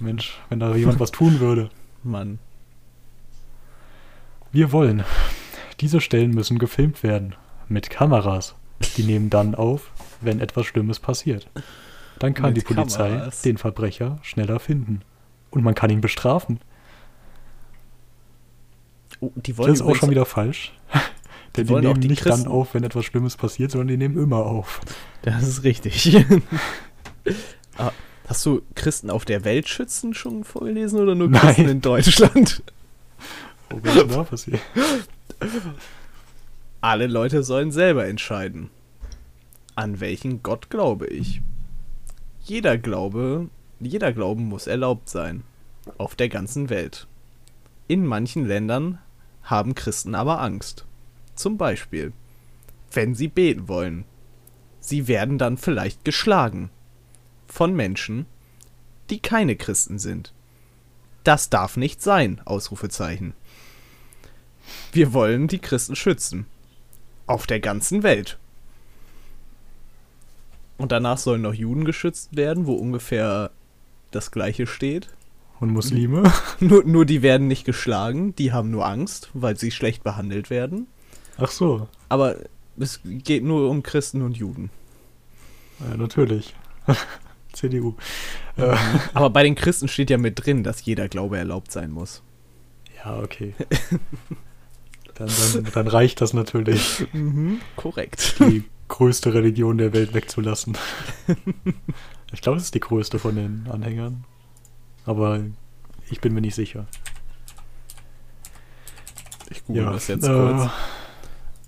[0.00, 1.70] Mensch, wenn da jemand was tun würde.
[2.02, 2.38] Mann.
[4.52, 5.04] Wir wollen.
[5.80, 7.34] Diese Stellen müssen gefilmt werden.
[7.68, 8.54] Mit Kameras.
[8.96, 11.48] Die nehmen dann auf, wenn etwas Schlimmes passiert.
[12.18, 13.42] Dann kann Mit die Polizei Kameras.
[13.42, 15.00] den Verbrecher schneller finden.
[15.50, 16.60] Und man kann ihn bestrafen.
[19.20, 20.72] Oh, die Das ist auch schon wieder falsch.
[21.56, 23.96] Denn die, auch nehmen die nicht Christen- dann auf, wenn etwas Schlimmes passiert, sondern die
[23.96, 24.80] nehmen immer auf.
[25.22, 26.16] Das ist richtig.
[27.78, 27.90] Ah,
[28.26, 31.40] Hast du Christen auf der Welt schützen schon vorgelesen oder nur Nein.
[31.40, 32.62] Christen in Deutschland?
[33.68, 34.60] Was ist denn da passiert?
[36.80, 38.70] Alle Leute sollen selber entscheiden.
[39.74, 41.40] An welchen Gott glaube ich?
[42.44, 43.48] Jeder Glaube,
[43.80, 45.42] jeder Glauben muss erlaubt sein.
[45.98, 47.06] Auf der ganzen Welt.
[47.88, 48.98] In manchen Ländern
[49.42, 50.86] haben Christen aber Angst.
[51.34, 52.12] Zum Beispiel,
[52.92, 54.04] wenn sie beten wollen.
[54.80, 56.70] Sie werden dann vielleicht geschlagen.
[57.54, 58.26] Von Menschen,
[59.10, 60.32] die keine Christen sind.
[61.22, 63.32] Das darf nicht sein, Ausrufezeichen.
[64.90, 66.46] Wir wollen die Christen schützen.
[67.28, 68.40] Auf der ganzen Welt.
[70.78, 73.52] Und danach sollen noch Juden geschützt werden, wo ungefähr
[74.10, 75.10] das gleiche steht.
[75.60, 76.24] Und Muslime?
[76.58, 80.88] Nur, nur die werden nicht geschlagen, die haben nur Angst, weil sie schlecht behandelt werden.
[81.38, 81.86] Ach so.
[82.08, 82.34] Aber
[82.80, 84.70] es geht nur um Christen und Juden.
[85.78, 86.56] Ja, natürlich.
[87.54, 87.94] CDU.
[88.56, 88.76] Äh,
[89.14, 92.22] Aber bei den Christen steht ja mit drin, dass jeder Glaube erlaubt sein muss.
[93.04, 93.54] ja, okay.
[95.16, 97.06] Dann, dann, dann reicht das natürlich,
[97.76, 98.34] Korrekt.
[98.40, 100.76] die größte Religion der Welt wegzulassen.
[102.32, 104.24] Ich glaube, es ist die größte von den Anhängern.
[105.06, 105.38] Aber
[106.10, 106.88] ich bin mir nicht sicher.
[109.50, 110.70] Ich google Ja, das jetzt äh, kurz.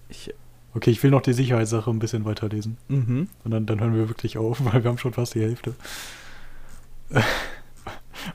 [0.09, 0.35] Ich,
[0.77, 2.77] Okay, ich will noch die Sicherheitssache ein bisschen weiterlesen.
[2.89, 3.29] mhm.
[3.45, 5.75] Und dann, dann hören wir wirklich auf, weil wir haben schon fast die Hälfte.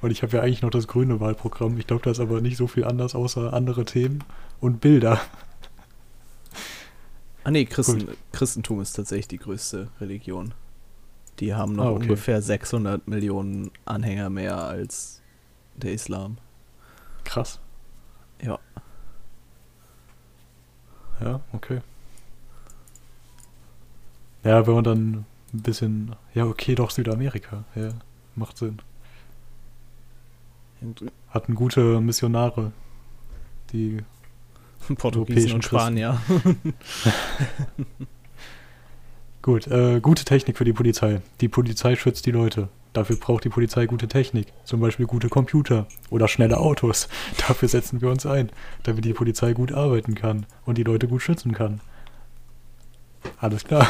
[0.02, 1.78] Und ich habe ja eigentlich noch das grüne Wahlprogramm.
[1.78, 4.24] Ich glaube, da ist aber nicht so viel anders, außer andere Themen
[4.60, 5.22] und Bilder.
[7.44, 10.54] Ah nee, Christen, Christentum ist tatsächlich die größte Religion.
[11.40, 12.04] Die haben noch Ah, okay.
[12.04, 15.22] ungefähr 600 Millionen Anhänger mehr als
[15.76, 16.38] der Islam.
[17.24, 17.60] Krass.
[18.42, 18.58] Ja.
[21.20, 21.82] Ja, okay.
[24.44, 26.16] Ja, wenn man dann ein bisschen.
[26.34, 27.64] Ja, okay, doch Südamerika.
[27.76, 27.90] Ja,
[28.36, 28.80] macht Sinn.
[31.30, 32.72] Hatten gute Missionare.
[33.72, 34.04] Die.
[34.98, 36.20] Portugiesen und Spanier.
[39.44, 41.22] Gut, äh, gute Technik für die Polizei.
[41.40, 42.70] Die Polizei schützt die Leute.
[42.94, 44.48] Dafür braucht die Polizei gute Technik.
[44.66, 47.10] Zum Beispiel gute Computer oder schnelle Autos.
[47.48, 48.52] Dafür setzen wir uns ein,
[48.84, 51.80] damit die Polizei gut arbeiten kann und die Leute gut schützen kann.
[53.40, 53.88] Alles klar.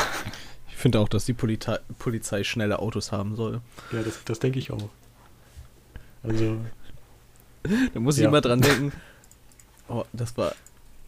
[0.82, 3.62] Ich finde auch, dass die Polizei, Polizei schnelle Autos haben soll.
[3.92, 4.90] Ja, das, das denke ich auch.
[6.24, 6.58] Also,
[7.94, 8.30] Da muss ich Ja.
[8.30, 8.92] immer dran denken.
[9.90, 10.56] Oh, das war.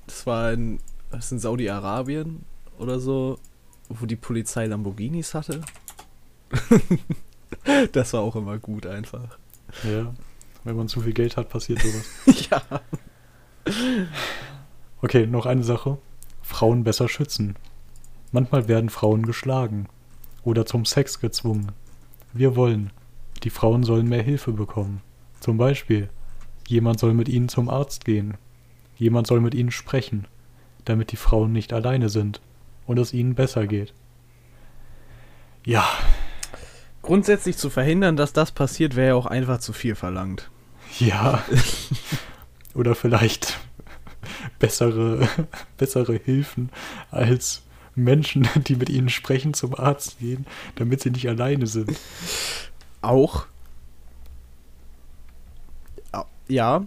[0.06, 0.80] Das war in,
[1.12, 2.46] in Saudi-Arabien
[2.78, 3.40] oder so,
[3.90, 5.62] wo die Polizei Lamborghinis hatte.
[7.94, 9.40] das war auch immer gut einfach.
[9.84, 10.14] ja,
[10.66, 12.48] wenn man zu viel Geld hat, passiert sowas.
[12.52, 12.62] ja.
[15.02, 15.98] Okay, noch eine Sache.
[16.44, 17.56] Frauen besser schützen.
[18.34, 19.88] Manchmal werden Frauen geschlagen
[20.44, 21.72] oder zum Sex gezwungen.
[22.34, 22.92] Wir wollen,
[23.44, 25.02] die Frauen sollen mehr Hilfe bekommen.
[25.40, 26.10] Zum Beispiel,
[26.68, 28.34] jemand soll mit ihnen zum Arzt gehen.
[28.98, 30.28] Jemand soll mit ihnen sprechen,
[30.84, 32.42] damit die Frauen nicht alleine sind
[32.86, 33.94] und es ihnen besser geht.
[35.66, 35.88] Ja,
[37.04, 40.50] Grundsätzlich zu verhindern, dass das passiert, wäre ja auch einfach zu viel verlangt.
[41.00, 41.44] ja.
[42.74, 43.60] oder vielleicht
[44.58, 45.28] bessere,
[45.78, 46.72] bessere Hilfen
[47.12, 47.63] als
[47.96, 51.92] Menschen, die mit ihnen sprechen, zum Arzt gehen, damit sie nicht alleine sind.
[53.02, 53.46] Auch.
[56.12, 56.86] Au- Ja,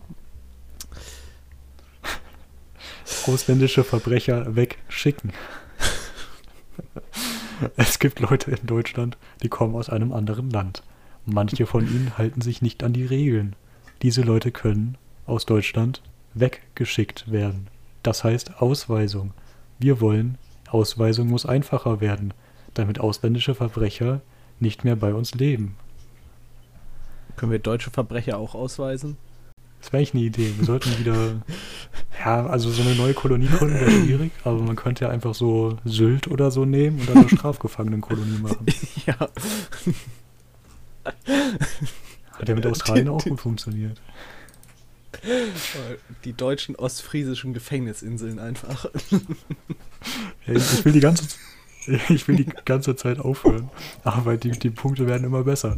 [3.26, 5.32] ausländische Verbrecher wegschicken.
[7.76, 10.82] Es gibt Leute in Deutschland, die kommen aus einem anderen Land.
[11.24, 13.56] Manche von ihnen halten sich nicht an die Regeln.
[14.02, 16.02] Diese Leute können aus Deutschland
[16.34, 17.68] weggeschickt werden.
[18.02, 19.32] Das heißt Ausweisung.
[19.78, 20.36] Wir wollen,
[20.68, 22.34] Ausweisung muss einfacher werden,
[22.74, 24.20] damit ausländische Verbrecher
[24.60, 25.76] nicht mehr bei uns leben.
[27.36, 29.16] können wir deutsche Verbrecher auch ausweisen?
[29.80, 30.54] Das wäre eigentlich eine Idee.
[30.56, 31.42] Wir sollten wieder.
[32.24, 35.76] Ja, also so eine neue Kolonie gründen wäre schwierig, aber man könnte ja einfach so
[35.84, 38.66] Sylt oder so nehmen und dann eine Strafgefangenenkolonie machen.
[39.06, 39.18] ja.
[42.32, 44.00] Hat ja mit Australien auch gut funktioniert.
[46.24, 48.86] Die deutschen ostfriesischen Gefängnisinseln einfach.
[50.46, 51.24] Ich will die ganze
[52.08, 53.70] ich will die ganze Zeit aufhören,
[54.02, 55.76] aber die, die Punkte werden immer besser.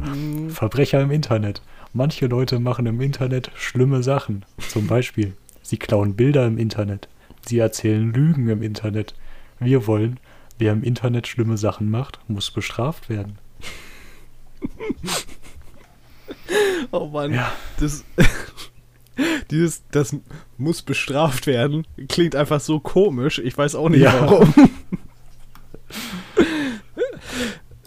[0.49, 1.61] Verbrecher im Internet.
[1.93, 4.43] Manche Leute machen im Internet schlimme Sachen.
[4.69, 7.07] Zum Beispiel, sie klauen Bilder im Internet.
[7.45, 9.13] Sie erzählen Lügen im Internet.
[9.59, 10.19] Wir wollen,
[10.57, 13.37] wer im Internet schlimme Sachen macht, muss bestraft werden.
[16.91, 17.51] Oh Mann, Ja.
[17.79, 18.03] das.
[19.51, 20.15] Dieses, das
[20.57, 23.39] muss bestraft werden, klingt einfach so komisch.
[23.39, 24.21] Ich weiß auch nicht Ja.
[24.21, 24.53] warum.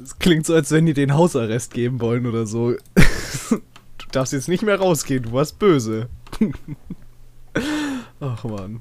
[0.03, 2.75] Es klingt so, als wenn die den Hausarrest geben wollen oder so.
[3.51, 6.09] Du darfst jetzt nicht mehr rausgehen, du warst böse.
[8.21, 8.81] Ach man.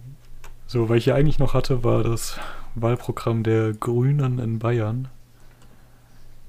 [0.68, 2.38] So, weil ich hier eigentlich noch hatte, war das
[2.76, 5.08] Wahlprogramm der Grünen in Bayern.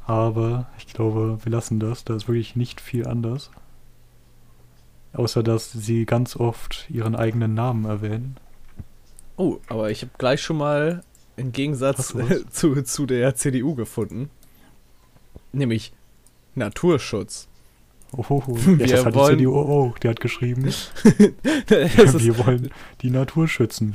[0.04, 2.02] Aber ich glaube, wir lassen das.
[2.04, 3.52] Da ist wirklich nicht viel anders.
[5.12, 8.36] Außer, dass sie ganz oft ihren eigenen Namen erwähnen.
[9.36, 11.02] Oh, aber ich habe gleich schon mal
[11.36, 12.14] einen Gegensatz
[12.50, 14.30] zu, zu der CDU gefunden.
[15.52, 15.92] Nämlich
[16.54, 17.48] Naturschutz.
[18.14, 18.42] Oh,
[18.78, 19.98] ja, das hat die CDU auch.
[19.98, 22.70] Die hat geschrieben, ist, wir wollen
[23.00, 23.94] die Natur schützen.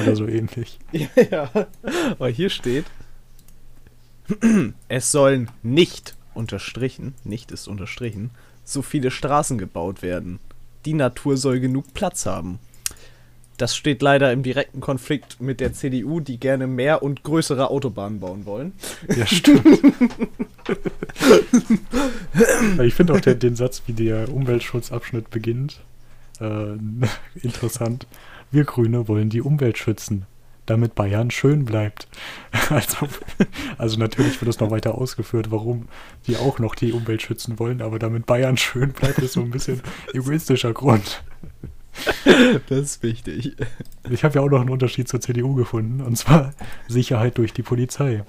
[0.00, 0.78] Oder so ähnlich.
[0.92, 1.50] ja,
[2.10, 2.84] aber hier steht,
[4.88, 8.30] es sollen nicht unterstrichen, nicht ist unterstrichen,
[8.64, 10.38] so viele Straßen gebaut werden.
[10.84, 12.58] Die Natur soll genug Platz haben.
[13.58, 18.18] Das steht leider im direkten Konflikt mit der CDU, die gerne mehr und größere Autobahnen
[18.18, 18.72] bauen wollen.
[19.16, 19.80] Ja, stimmt.
[22.82, 25.80] Ich finde auch der, den Satz, wie der Umweltschutzabschnitt beginnt,
[26.40, 26.74] äh,
[27.42, 28.06] interessant.
[28.50, 30.26] Wir Grüne wollen die Umwelt schützen,
[30.66, 32.08] damit Bayern schön bleibt.
[32.70, 33.08] Also,
[33.76, 35.88] also natürlich wird es noch weiter ausgeführt, warum
[36.24, 39.50] wir auch noch die Umwelt schützen wollen, aber damit Bayern schön bleibt, ist so ein
[39.50, 39.82] bisschen
[40.14, 41.22] egoistischer Grund.
[42.68, 43.56] Das ist wichtig.
[44.08, 46.54] Ich habe ja auch noch einen Unterschied zur CDU gefunden, und zwar
[46.88, 48.24] Sicherheit durch die Polizei.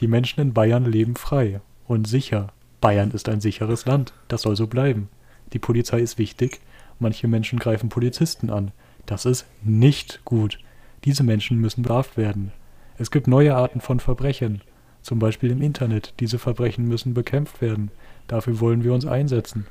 [0.00, 2.52] Die Menschen in Bayern leben frei und sicher.
[2.80, 5.08] Bayern ist ein sicheres Land, das soll so bleiben.
[5.52, 6.60] Die Polizei ist wichtig,
[6.98, 8.72] manche Menschen greifen Polizisten an.
[9.06, 10.58] Das ist nicht gut.
[11.04, 12.52] Diese Menschen müssen bestraft werden.
[12.98, 14.62] Es gibt neue Arten von Verbrechen,
[15.00, 16.14] zum Beispiel im Internet.
[16.20, 17.90] Diese Verbrechen müssen bekämpft werden.
[18.28, 19.66] Dafür wollen wir uns einsetzen.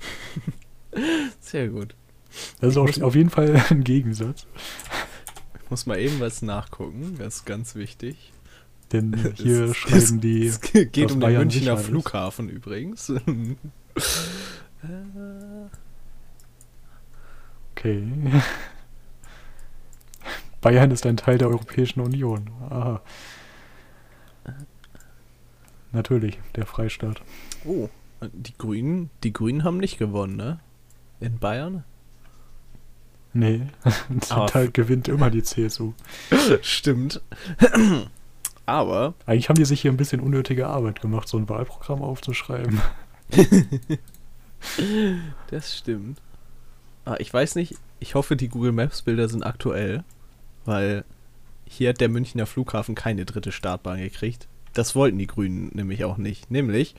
[1.40, 1.94] Sehr gut.
[2.60, 4.46] Das ist auch auf jeden Fall ein Gegensatz,
[5.62, 8.32] Ich muss mal eben was nachgucken, das ist ganz wichtig.
[8.92, 11.86] denn hier Es- schreiben die Es geht um den Münchner sicher ist.
[11.86, 13.12] Flughafen übrigens.
[17.72, 18.04] Okay.
[20.64, 22.48] Bayern ist ein Teil der Europäischen Union.
[22.70, 23.02] Aha.
[25.92, 27.20] Natürlich, der Freistaat.
[27.66, 27.90] Oh,
[28.32, 30.60] die Grünen, die Grünen haben nicht gewonnen, ne?
[31.20, 31.84] In Bayern?
[33.34, 33.66] Nee,
[34.22, 35.92] zum Aber- Teil gewinnt immer die CSU.
[36.62, 37.20] Stimmt.
[38.64, 42.80] Aber Eigentlich haben die sich hier ein bisschen unnötige Arbeit gemacht, so ein Wahlprogramm aufzuschreiben.
[45.50, 46.22] das stimmt.
[47.04, 50.04] Ah, ich weiß nicht, ich hoffe, die Google Maps Bilder sind aktuell,
[50.64, 51.04] weil
[51.66, 54.48] hier hat der Münchner Flughafen keine dritte Startbahn gekriegt.
[54.72, 56.50] Das wollten die Grünen nämlich auch nicht.
[56.50, 56.94] Nämlich,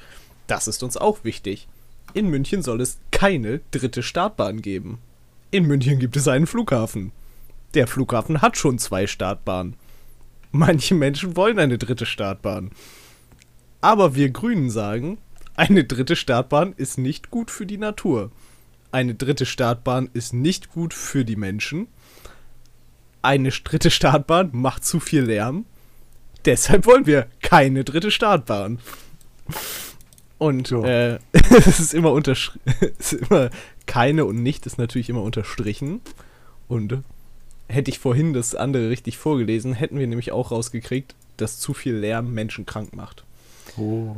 [0.47, 1.67] das ist uns auch wichtig.
[2.13, 4.99] In München soll es keine dritte Startbahn geben.
[5.51, 7.11] In München gibt es einen Flughafen.
[7.73, 9.75] Der Flughafen hat schon zwei Startbahnen.
[10.51, 12.71] Manche Menschen wollen eine dritte Startbahn.
[13.81, 15.17] Aber wir Grünen sagen,
[15.55, 18.31] eine dritte Startbahn ist nicht gut für die Natur.
[18.91, 21.87] Eine dritte Startbahn ist nicht gut für die Menschen.
[23.25, 25.65] Eine dritte Startbahn macht zu viel Lärm.
[26.45, 28.79] Deshalb wollen wir keine dritte Startbahn.
[30.37, 30.83] Und So.
[30.83, 32.51] äh, es ist immer untersch
[32.99, 33.49] es ist immer
[33.87, 36.01] keine und nicht ist natürlich immer unterstrichen.
[36.67, 37.03] Und
[37.67, 41.95] hätte ich vorhin das andere richtig vorgelesen, hätten wir nämlich auch rausgekriegt, dass zu viel
[41.95, 43.23] Lärm Menschen krank macht.
[43.77, 44.15] Oh.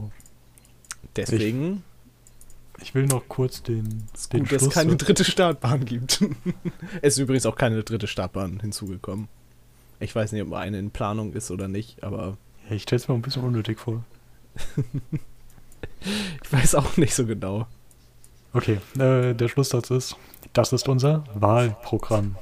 [1.16, 1.84] Deswegen
[2.82, 6.24] Ich will noch kurz den, ist den gut, dass es keine dritte Startbahn gibt.
[7.02, 9.28] es ist übrigens auch keine dritte Startbahn hinzugekommen.
[10.00, 12.38] Ich weiß nicht, ob eine in Planung ist oder nicht, aber
[12.70, 14.04] Ja, ich stelle es mir ein bisschen unnötig vor.
[16.44, 17.68] ich weiß auch nicht so genau.
[18.54, 20.16] Okay, äh, der Schlusssatz ist,
[20.54, 22.36] das ist unser Wahlprogramm.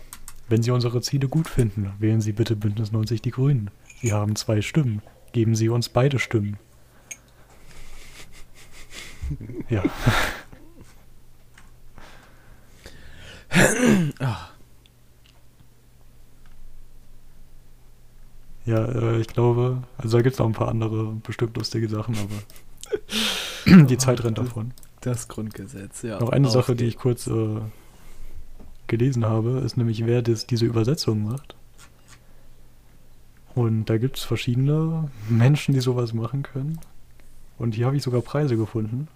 [0.47, 3.71] Wenn Sie unsere Ziele gut finden, wählen Sie bitte Bündnis 90 Die Grünen.
[4.01, 5.01] Sie haben zwei Stimmen.
[5.31, 6.57] Geben Sie uns beide Stimmen.
[9.69, 9.83] Ja,
[18.65, 22.15] ja äh, ich glaube, also da gibt es noch ein paar andere bestimmt lustige Sachen,
[22.17, 24.73] aber die Zeit rennt davon.
[25.01, 26.19] Das Grundgesetz, ja.
[26.19, 27.61] Noch eine Sache, die ich kurz äh,
[28.87, 31.55] gelesen habe, ist nämlich, wer das, diese Übersetzung macht.
[33.53, 36.79] Und da gibt es verschiedene Menschen, die sowas machen können.
[37.57, 39.07] Und hier habe ich sogar Preise gefunden.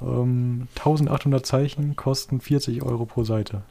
[0.00, 3.62] Ähm, 1800 Zeichen kosten 40 Euro pro Seite.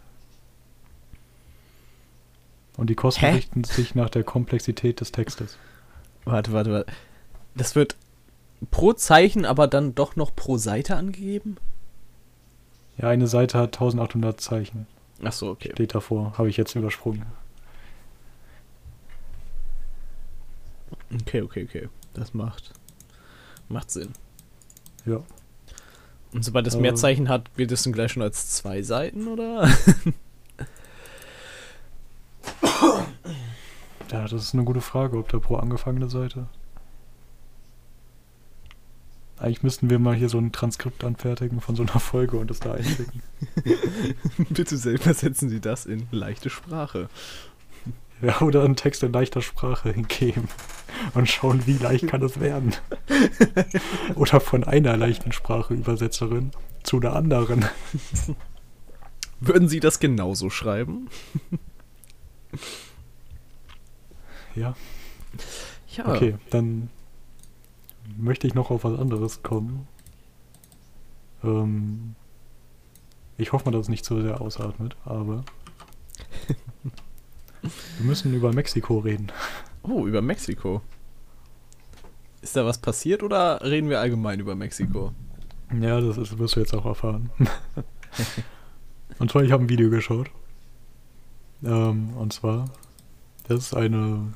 [2.78, 3.32] Und die Kosten Hä?
[3.34, 5.57] richten sich nach der Komplexität des Textes.
[6.24, 6.91] Warte, warte, warte.
[7.55, 7.97] Das wird
[8.72, 11.57] pro Zeichen, aber dann doch noch pro Seite angegeben?
[12.97, 14.88] Ja, eine Seite hat 1800 Zeichen.
[15.24, 15.72] Ach so, okay.
[15.74, 16.38] Steht davor.
[16.38, 17.26] Habe ich jetzt übersprungen.
[21.22, 21.89] Okay, okay, okay.
[22.14, 22.74] Das macht
[23.70, 24.09] macht Sinn.
[25.05, 25.22] Ja.
[26.32, 26.80] Und sobald es Äh.
[26.82, 29.67] mehr Zeichen hat, wird es dann gleich schon als zwei Seiten, oder?
[34.11, 36.47] Ja, das ist eine gute Frage, ob da pro angefangene Seite.
[39.38, 42.59] Eigentlich müssten wir mal hier so ein Transkript anfertigen von so einer Folge und das
[42.59, 43.22] da einschicken.
[44.49, 47.07] Bitte selber setzen Sie das in leichte Sprache.
[48.22, 50.49] Ja, oder einen Text in leichter Sprache hingeben
[51.13, 52.76] und schauen, wie leicht kann es werden.
[54.15, 56.51] oder von einer leichten Sprache Übersetzerin
[56.84, 57.65] zu einer anderen.
[59.39, 61.07] Würden Sie das genauso schreiben?
[64.55, 64.76] Ja,
[65.95, 66.07] Ja.
[66.13, 66.89] okay, dann
[68.17, 69.88] möchte ich noch auf was anderes kommen.
[71.43, 72.15] Ähm,
[73.38, 75.45] ich hoffe mal, dass es nicht zu sehr ausatmet, aber
[77.97, 79.32] wir müssen über Mexiko reden.
[79.84, 80.82] Oh, über Mexiko.
[82.41, 85.13] Ist da was passiert oder reden wir allgemein über Mexiko?
[85.80, 87.30] Ja, das ist, wirst du jetzt auch erfahren.
[89.20, 90.32] und zwar, ich habe ein Video geschaut.
[91.63, 92.70] Ähm, und zwar,
[93.47, 94.34] das ist eine.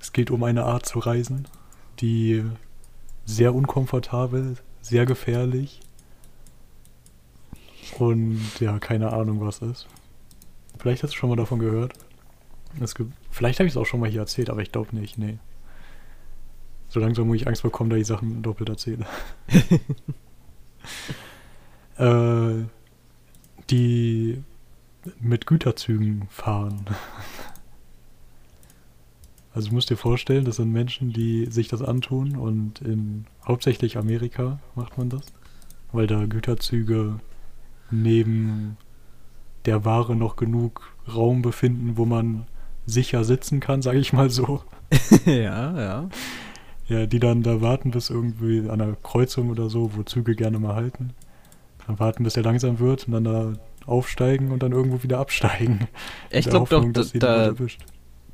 [0.00, 1.48] Es geht um eine Art zu reisen,
[2.00, 2.44] die
[3.24, 5.80] sehr unkomfortabel, sehr gefährlich
[7.98, 9.88] und ja, keine Ahnung was ist.
[10.78, 11.94] Vielleicht hast du schon mal davon gehört.
[12.80, 15.18] Es gibt, vielleicht habe ich es auch schon mal hier erzählt, aber ich glaube nicht,
[15.18, 15.38] nee.
[16.88, 19.06] So langsam muss ich Angst bekommen, da ich Sachen doppelt erzähle.
[21.98, 22.64] äh,
[23.70, 24.42] die
[25.20, 26.86] mit Güterzügen fahren.
[29.52, 33.96] Also du musst dir vorstellen, das sind Menschen, die sich das antun und in hauptsächlich
[33.96, 35.26] Amerika macht man das,
[35.92, 37.20] weil da Güterzüge
[37.90, 38.76] neben
[39.66, 42.46] der Ware noch genug Raum befinden, wo man
[42.86, 44.62] sicher sitzen kann, sage ich mal so.
[45.26, 46.08] ja, ja.
[46.86, 50.58] Ja, die dann da warten, bis irgendwie an einer Kreuzung oder so, wo Züge gerne
[50.58, 51.14] mal halten.
[51.86, 53.52] Dann warten, bis er langsam wird und dann da
[53.86, 55.88] aufsteigen und dann irgendwo wieder absteigen.
[56.30, 57.82] Ich der glaube doch, da, dass da, erwischt.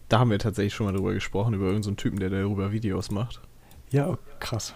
[0.09, 3.11] da haben wir tatsächlich schon mal drüber gesprochen, über irgendeinen so Typen, der darüber Videos
[3.11, 3.41] macht.
[3.91, 4.75] Ja, krass.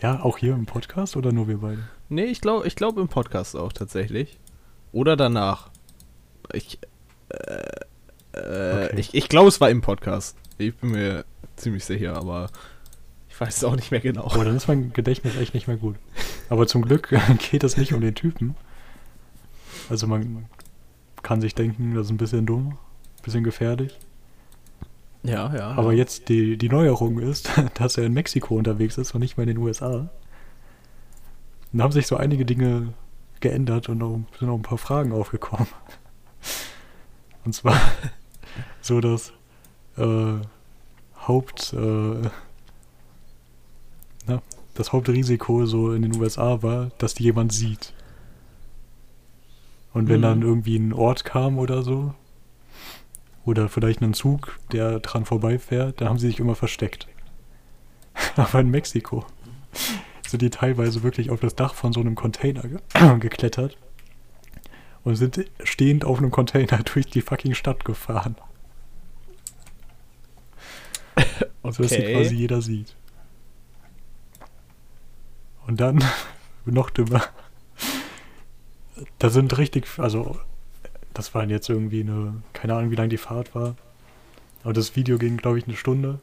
[0.00, 1.82] Ja, auch hier im Podcast oder nur wir beide?
[2.08, 4.38] Nee, ich glaube ich glaub im Podcast auch tatsächlich.
[4.92, 5.70] Oder danach.
[6.52, 6.78] Ich,
[7.30, 7.36] äh,
[8.34, 8.94] äh, Okay.
[8.96, 10.36] ich, ich glaube, es war im Podcast.
[10.58, 11.24] Ich bin mir
[11.56, 12.48] ziemlich sicher, aber
[13.28, 14.24] ich weiß es auch nicht mehr genau.
[14.24, 15.96] Aber dann ist mein Gedächtnis echt nicht mehr gut.
[16.48, 17.08] Aber zum Glück
[17.50, 18.54] geht es nicht um den Typen.
[19.90, 20.46] Also man
[21.22, 22.78] kann sich denken, das ist ein bisschen dumm,
[23.18, 23.98] ein bisschen gefährlich.
[25.22, 25.70] Ja, ja.
[25.72, 29.46] Aber jetzt die, die Neuerung ist, dass er in Mexiko unterwegs ist und nicht mehr
[29.46, 30.08] in den USA.
[31.72, 32.92] Und da haben sich so einige Dinge
[33.42, 35.68] geändert und auch, sind auch ein paar Fragen aufgekommen.
[37.44, 37.78] Und zwar
[38.80, 39.32] so das
[39.98, 40.34] äh,
[41.26, 42.28] Haupt, äh,
[44.26, 44.42] na,
[44.74, 47.92] das Hauptrisiko so in den USA war, dass die jemand sieht.
[49.92, 50.22] Und wenn Mhm.
[50.22, 52.14] dann irgendwie ein Ort kam oder so,
[53.44, 57.08] oder vielleicht ein Zug, der dran vorbeifährt, dann haben sie sich immer versteckt.
[58.36, 59.26] Aber in Mexiko
[60.32, 62.78] sind die teilweise wirklich auf das Dach von so einem Container ge
[63.20, 63.76] geklettert
[65.04, 68.36] und sind stehend auf einem Container durch die fucking Stadt gefahren.
[71.64, 72.96] Also dass sie quasi jeder sieht.
[75.68, 76.02] Und dann,
[76.64, 77.22] noch dümmer,
[79.20, 80.40] da sind richtig, also
[81.14, 83.76] das waren jetzt irgendwie eine, keine Ahnung, wie lange die Fahrt war.
[84.64, 86.18] Aber das Video ging, glaube ich, eine Stunde.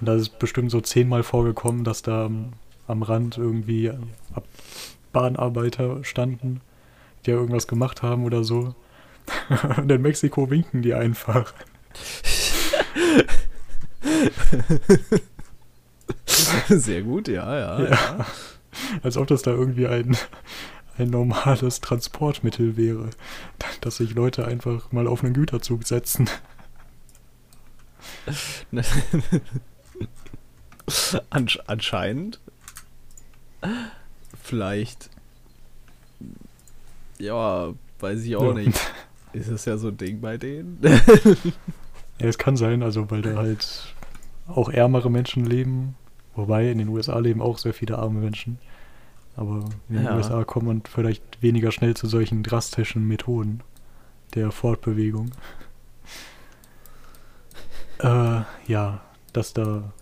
[0.00, 2.28] Und da ist bestimmt so zehnmal vorgekommen, dass da
[2.90, 3.90] am, Rand irgendwie
[4.34, 4.46] Ab-
[5.12, 6.60] Bahnarbeiter standen,
[7.24, 8.74] die ja irgendwas gemacht haben oder so.
[9.76, 11.52] Und in Mexiko winken die einfach.
[16.68, 17.90] Sehr gut, ja, ja.
[17.90, 18.26] Ja.
[19.02, 20.16] Als ob das da irgendwie ein,
[20.98, 23.10] ein normales Transportmittel wäre.
[23.80, 26.28] Dass sich Leute einfach mal auf einen Güterzug setzen.
[31.30, 32.40] Ansch anscheinend.
[34.42, 35.10] Vielleicht.
[37.18, 38.54] Ja, weiß ich auch Ja.
[38.54, 38.78] nicht.
[39.32, 40.78] Ist es ja so ein Ding bei denen?
[40.82, 43.94] Ja, es kann sein, also weil da halt
[44.48, 45.94] auch ärmere Menschen leben.
[46.34, 48.58] Wobei in den USA leben auch sehr viele arme Menschen.
[49.36, 50.16] Aber in den Ja.
[50.16, 53.60] USA kommt man vielleicht weniger schnell zu solchen drastischen Methoden
[54.34, 55.30] der Fortbewegung.
[58.00, 59.00] äh, ja,
[59.32, 59.92] dass da,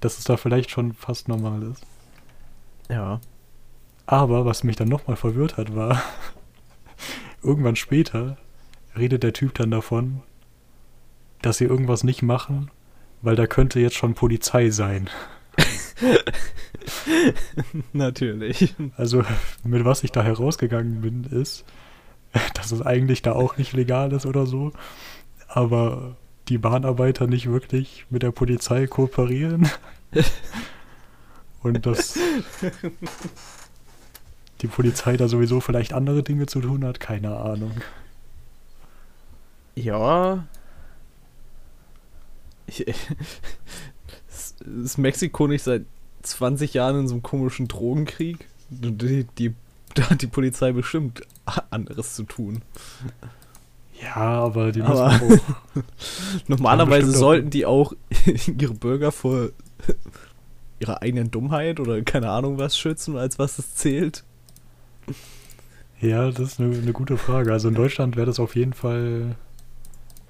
[0.00, 1.84] dass es da vielleicht schon fast normal ist.
[2.92, 3.20] Ja.
[4.06, 6.02] Aber was mich dann nochmal verwirrt hat, war,
[7.42, 8.36] irgendwann später
[8.96, 10.22] redet der Typ dann davon,
[11.40, 12.70] dass sie irgendwas nicht machen,
[13.22, 15.08] weil da könnte jetzt schon Polizei sein.
[17.92, 18.74] Natürlich.
[18.96, 19.24] Also
[19.64, 21.64] mit was ich da herausgegangen bin, ist,
[22.54, 24.72] dass es eigentlich da auch nicht legal ist oder so,
[25.48, 26.16] aber
[26.48, 29.68] die Bahnarbeiter nicht wirklich mit der Polizei kooperieren.
[31.62, 32.18] Und dass
[34.60, 37.72] die Polizei da sowieso vielleicht andere Dinge zu tun hat, keine Ahnung.
[39.74, 40.46] Ja.
[42.66, 45.84] Ich, ist, Mexiko nicht seit
[46.22, 48.46] 20 Jahren in so einem komischen Drogenkrieg?
[48.70, 49.54] Die, die,
[49.94, 51.22] da hat die Polizei bestimmt
[51.70, 52.62] anderes zu tun.
[54.00, 55.82] Ja, aber die müssen Aber- auch.
[56.48, 57.92] Normalerweise sollten die auch
[58.58, 59.50] ihre Bürger vor
[60.82, 64.24] ihrer eigenen Dummheit oder keine Ahnung was schützen, als was es zählt.
[66.00, 67.52] Ja, das ist eine, eine gute Frage.
[67.52, 69.36] Also in Deutschland wäre das auf jeden Fall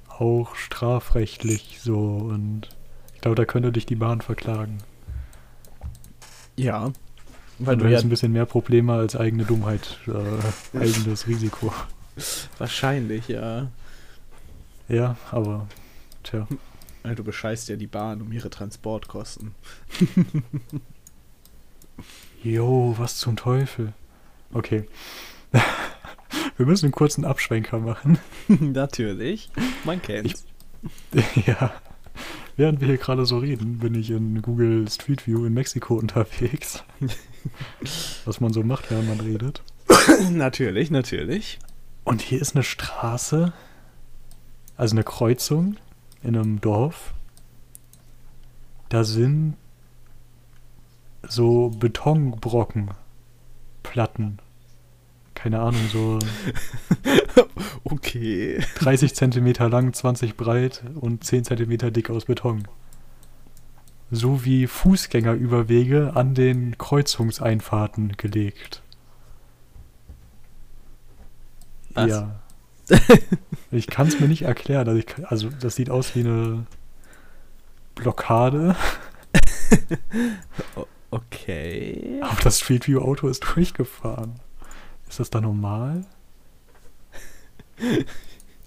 [0.09, 2.69] auch strafrechtlich so und
[3.15, 4.79] ich glaube, da könnte dich die Bahn verklagen.
[6.57, 6.93] Ja.
[7.59, 11.73] Weil du du ja hättest ein bisschen mehr Probleme als eigene Dummheit, äh, eigenes Risiko.
[12.59, 13.69] wahrscheinlich, ja.
[14.89, 15.67] Ja, aber
[16.23, 16.47] tja.
[17.03, 19.55] Du bescheißt ja die Bahn um ihre Transportkosten.
[22.43, 23.93] Jo, was zum Teufel.
[24.53, 24.89] Okay.
[26.57, 28.19] Wir müssen einen kurzen Abschwenker machen.
[28.49, 29.49] Natürlich.
[29.85, 30.45] Man kennt's.
[31.47, 31.73] ja.
[32.57, 36.85] Während wir hier gerade so reden, bin ich in Google Street View in Mexiko unterwegs.
[38.27, 39.63] Was man so macht, während man redet.
[40.31, 41.59] natürlich, natürlich.
[42.05, 43.55] Und hier ist eine Straße,
[44.77, 45.77] also eine Kreuzung
[46.23, 47.15] in einem Dorf.
[48.89, 49.57] Da sind
[51.23, 52.91] so Betonbrocken,
[53.83, 54.39] Platten.
[55.35, 56.19] Keine Ahnung, so
[57.85, 58.61] Okay.
[58.77, 62.69] 30 Zentimeter lang, 20 breit und 10 Zentimeter dick aus Beton.
[64.11, 68.83] So wie Fußgängerüberwege an den Kreuzungseinfahrten gelegt.
[71.95, 72.11] Was?
[72.11, 72.42] Ja.
[73.71, 74.89] ich kann es mir nicht erklären.
[74.89, 76.67] Also, ich, also das sieht aus wie eine
[77.95, 78.77] Blockade,
[81.11, 82.21] Okay.
[82.23, 84.41] aber das Street View Auto ist durchgefahren.
[85.09, 86.07] Ist das da normal?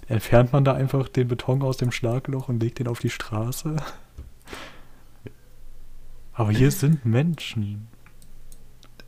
[0.08, 3.78] Entfernt man da einfach den Beton aus dem Schlagloch und legt den auf die Straße?
[6.34, 7.88] Aber hier sind Menschen.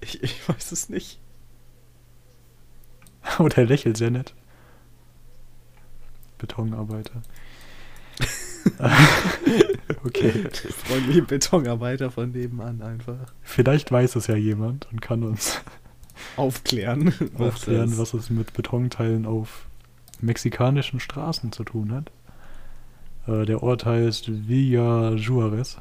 [0.01, 1.19] Ich, ich weiß es nicht.
[3.37, 4.33] Und er lächelt sehr nett.
[6.37, 7.21] Betonarbeiter.
[10.03, 10.31] okay.
[10.51, 15.61] Freundliche Betonarbeiter von nebenan einfach Vielleicht weiß es ja jemand und kann uns
[16.35, 17.13] aufklären.
[17.37, 19.65] aufklären, das- was es mit Betonteilen auf
[20.19, 22.11] mexikanischen Straßen zu tun hat.
[23.27, 25.77] Äh, der Ort heißt Villa Juarez.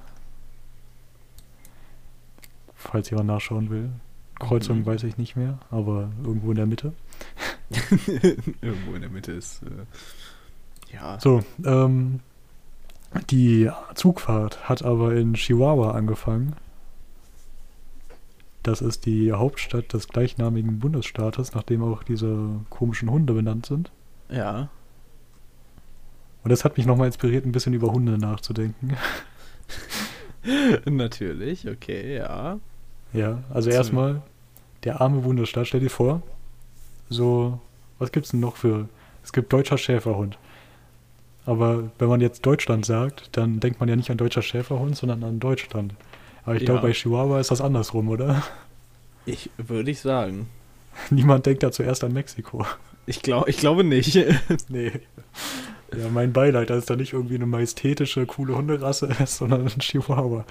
[2.74, 3.90] Falls jemand nachschauen will.
[4.38, 4.86] Kreuzung Mhm.
[4.86, 6.92] weiß ich nicht mehr, aber irgendwo in der Mitte.
[8.60, 9.62] Irgendwo in der Mitte ist.
[9.62, 9.86] Äh,
[10.92, 11.18] ja.
[11.20, 12.20] So, ähm,
[13.30, 16.54] die Zugfahrt hat aber in Chihuahua angefangen.
[18.62, 23.92] Das ist die Hauptstadt des gleichnamigen Bundesstaates, nachdem auch diese komischen Hunde benannt sind.
[24.28, 24.68] Ja.
[26.42, 28.96] Und das hat mich nochmal inspiriert, ein bisschen über Hunde nachzudenken.
[30.84, 32.58] Natürlich, okay, ja.
[33.12, 33.76] Ja, also So.
[33.76, 34.22] erstmal,
[34.84, 36.22] der arme Bundesstaat, stell dir vor,
[37.08, 37.60] so,
[37.98, 38.88] was gibt's denn noch für,
[39.24, 40.38] es gibt deutscher Schäferhund.
[41.46, 45.22] Aber wenn man jetzt Deutschland sagt, dann denkt man ja nicht an deutscher Schäferhund, sondern
[45.24, 45.94] an Deutschland.
[46.44, 46.66] Aber ich Ja.
[46.66, 48.42] glaube, bei Chihuahua ist das andersrum, oder?
[49.24, 50.48] Ich würde ich sagen.
[51.10, 52.66] Niemand denkt da zuerst an Mexiko.
[53.06, 54.18] Ich, glaub, ich glaube nicht.
[54.68, 54.92] Nee.
[55.96, 59.78] Ja, mein Beileid, dass es da nicht irgendwie eine majestätische, coole Hunderasse ist, sondern ein
[59.78, 60.44] Chihuahua.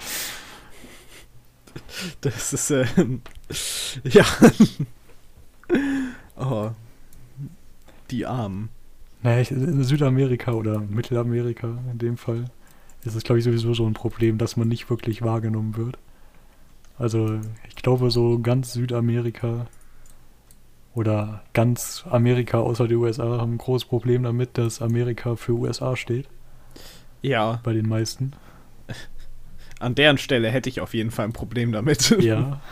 [2.22, 3.20] Das ist, ähm,
[4.04, 4.24] ja.
[6.36, 6.70] Oh.
[8.10, 8.70] Die Armen.
[9.26, 12.44] Naja, ich, in Südamerika oder Mittelamerika in dem Fall
[13.02, 15.98] ist es, glaube ich, sowieso so ein Problem, dass man nicht wirklich wahrgenommen wird.
[16.96, 19.66] Also, ich glaube, so ganz Südamerika
[20.94, 25.96] oder ganz Amerika außer die USA haben ein großes Problem damit, dass Amerika für USA
[25.96, 26.28] steht,
[27.20, 28.30] Ja, bei den meisten.
[29.80, 32.16] an deren Stelle hätte ich auf jeden Fall ein Problem damit.
[32.20, 32.60] Ja.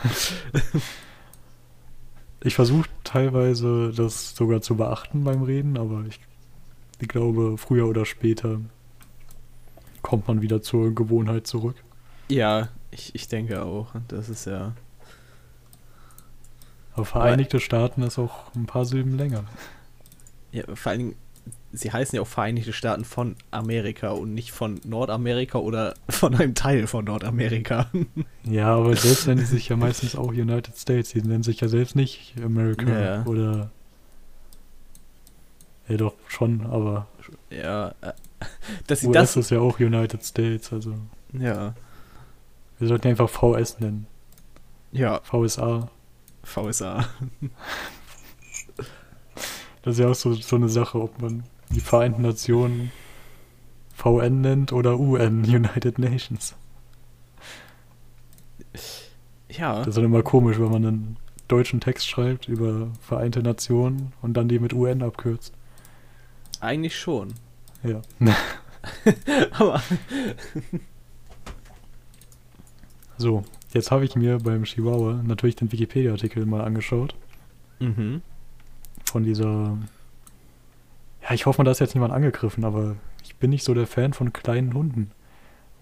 [2.46, 6.20] Ich versuche teilweise das sogar zu beachten beim Reden, aber ich,
[7.04, 8.60] ich glaube, früher oder später
[10.00, 11.76] kommt man wieder zur Gewohnheit zurück.
[12.28, 13.88] Ja, ich, ich denke auch.
[14.08, 14.72] Das ist ja.
[16.94, 19.44] Aber Vereinigte Staaten ist auch ein paar Silben länger.
[20.52, 20.62] ja.
[20.74, 21.14] Vor allen Dingen,
[21.72, 26.54] sie heißen ja auch Vereinigte Staaten von Amerika und nicht von Nordamerika oder von einem
[26.54, 27.90] Teil von Nordamerika.
[28.44, 31.10] Ja, aber selbst nennen die sich ja meistens auch United States.
[31.10, 33.24] Die nennen sich ja selbst nicht America Ja.
[33.26, 33.70] oder.
[35.88, 37.06] Ja, doch, schon, aber
[37.50, 37.94] ja.
[38.00, 38.12] äh,
[38.86, 39.36] Dass sie US das.
[39.36, 40.94] ist ja auch United States, also.
[41.32, 41.74] Ja.
[42.78, 44.06] Wir sollten einfach VS nennen.
[44.92, 45.90] Ja, VSA.
[46.42, 47.06] VSA.
[49.82, 52.90] Das ist ja auch so, so eine Sache, ob man die Vereinten Nationen
[53.94, 56.54] VN nennt oder UN, United Nations.
[59.50, 59.80] Ja.
[59.80, 61.16] Das ist dann immer komisch, wenn man einen
[61.48, 65.52] deutschen Text schreibt über Vereinte Nationen und dann die mit UN abkürzt.
[66.64, 67.34] Eigentlich schon.
[67.82, 68.02] Ja.
[69.52, 69.82] Aber.
[73.18, 77.14] So, jetzt habe ich mir beim Chihuahua natürlich den Wikipedia-Artikel mal angeschaut.
[77.78, 78.22] Mhm.
[79.04, 79.78] Von dieser.
[81.22, 83.86] Ja, ich hoffe mal, da ist jetzt niemand angegriffen, aber ich bin nicht so der
[83.86, 85.10] Fan von kleinen Hunden.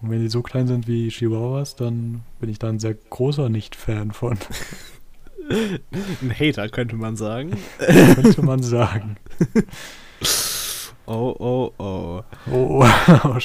[0.01, 3.49] Und wenn die so klein sind wie Chihuahuas, dann bin ich da ein sehr großer
[3.49, 4.37] Nicht-Fan von,
[5.49, 7.51] Ein Hater, könnte man sagen.
[7.77, 9.17] könnte man sagen.
[11.05, 12.23] Oh, oh, oh.
[12.51, 12.85] Oh, oh,
[13.23, 13.37] oh.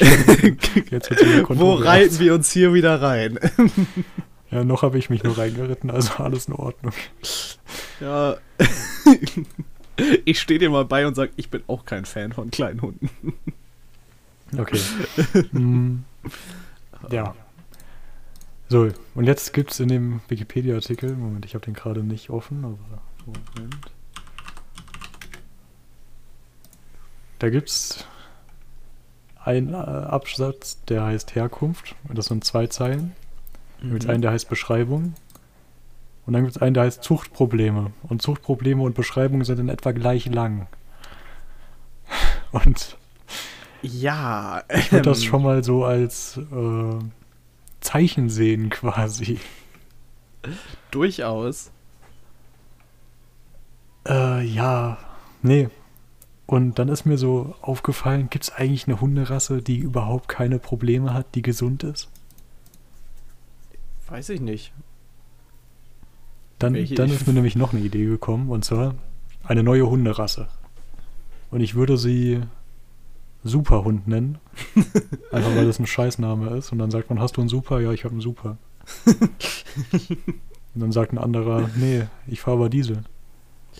[0.91, 1.11] Jetzt
[1.49, 3.39] Wo reiten wir uns hier wieder rein?
[4.51, 6.95] Ja, noch habe ich mich nur reingeritten, also alles in Ordnung.
[8.01, 8.37] Ja.
[10.25, 13.11] Ich stehe dir mal bei und sag, ich bin auch kein Fan von kleinen Hunden.
[14.57, 14.79] Okay.
[15.51, 16.05] Mm,
[17.11, 17.35] ja.
[18.69, 22.65] So, und jetzt gibt es in dem Wikipedia-Artikel, Moment, ich habe den gerade nicht offen,
[22.65, 23.91] aber Moment.
[27.39, 28.05] Da gibt es
[29.45, 33.15] einen äh, Absatz, der heißt Herkunft, und das sind zwei Zeilen.
[33.81, 35.15] Dann gibt es einen, der heißt Beschreibung.
[36.27, 37.93] Und dann gibt es einen, der heißt Zuchtprobleme.
[38.03, 40.67] Und Zuchtprobleme und Beschreibung sind in etwa gleich lang.
[42.53, 42.97] Und
[43.83, 44.63] Ja.
[44.75, 46.99] ich würde das ähm, schon mal so als äh,
[47.81, 49.39] Zeichen sehen quasi.
[50.91, 51.71] Durchaus.
[54.07, 54.99] Äh, ja.
[55.43, 55.69] Nee,
[56.49, 61.13] Und dann ist mir so aufgefallen, gibt es eigentlich eine Hunderasse, die überhaupt keine Probleme
[61.13, 62.09] hat, die gesund ist?
[64.09, 64.73] Weiß ich nicht.
[66.59, 68.95] Dann, Welche- dann ist mir nämlich noch eine Idee gekommen, und zwar
[69.45, 70.49] eine neue Hunderasse.
[71.51, 72.41] Und ich würde sie
[73.45, 74.39] Superhund nennen.
[75.31, 76.73] Einfach weil das ein Scheißname ist.
[76.73, 77.79] Und dann sagt man, hast du einen Super?
[77.81, 78.57] Ja, ich habe einen Super.
[80.75, 83.05] Und dann sagt ein anderer, nee, ich fahre aber Diesel.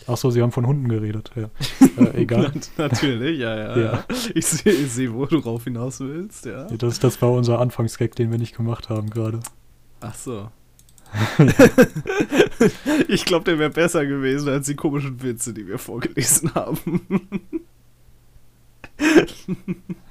[0.07, 1.31] Ach so, sie haben von Hunden geredet.
[1.35, 1.51] Ja.
[1.99, 2.53] Äh, egal.
[2.77, 3.77] Natürlich, ja, ja.
[3.77, 4.05] Ja.
[4.33, 6.65] Ich sehe, ich seh, wo du drauf hinaus willst, ja.
[6.67, 9.41] Das, das war unser Anfangsgag, den wir nicht gemacht haben gerade.
[10.01, 10.49] Ach so.
[13.09, 17.01] ich glaube, der wäre besser gewesen als die komischen Witze, die wir vorgelesen haben.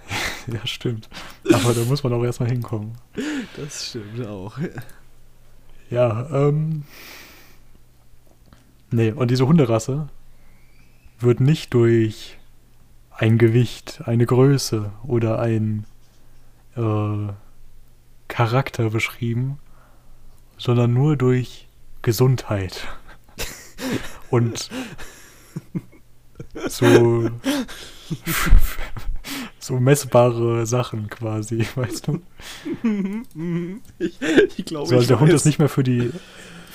[0.47, 1.09] Ja, stimmt.
[1.51, 2.93] Aber da muss man auch erstmal hinkommen.
[3.57, 4.57] Das stimmt auch.
[5.89, 6.83] Ja, ähm.
[8.89, 10.07] Nee, und diese Hunderasse
[11.19, 12.37] wird nicht durch
[13.11, 15.85] ein Gewicht, eine Größe oder ein
[16.75, 17.33] äh,
[18.27, 19.59] Charakter beschrieben,
[20.57, 21.67] sondern nur durch
[22.01, 22.87] Gesundheit.
[24.29, 24.69] Und
[26.67, 27.29] so,
[29.59, 32.21] so messbare Sachen quasi, weißt du?
[33.99, 34.19] ich
[34.57, 36.11] ich glaube, So, also der Hund ist nicht mehr für die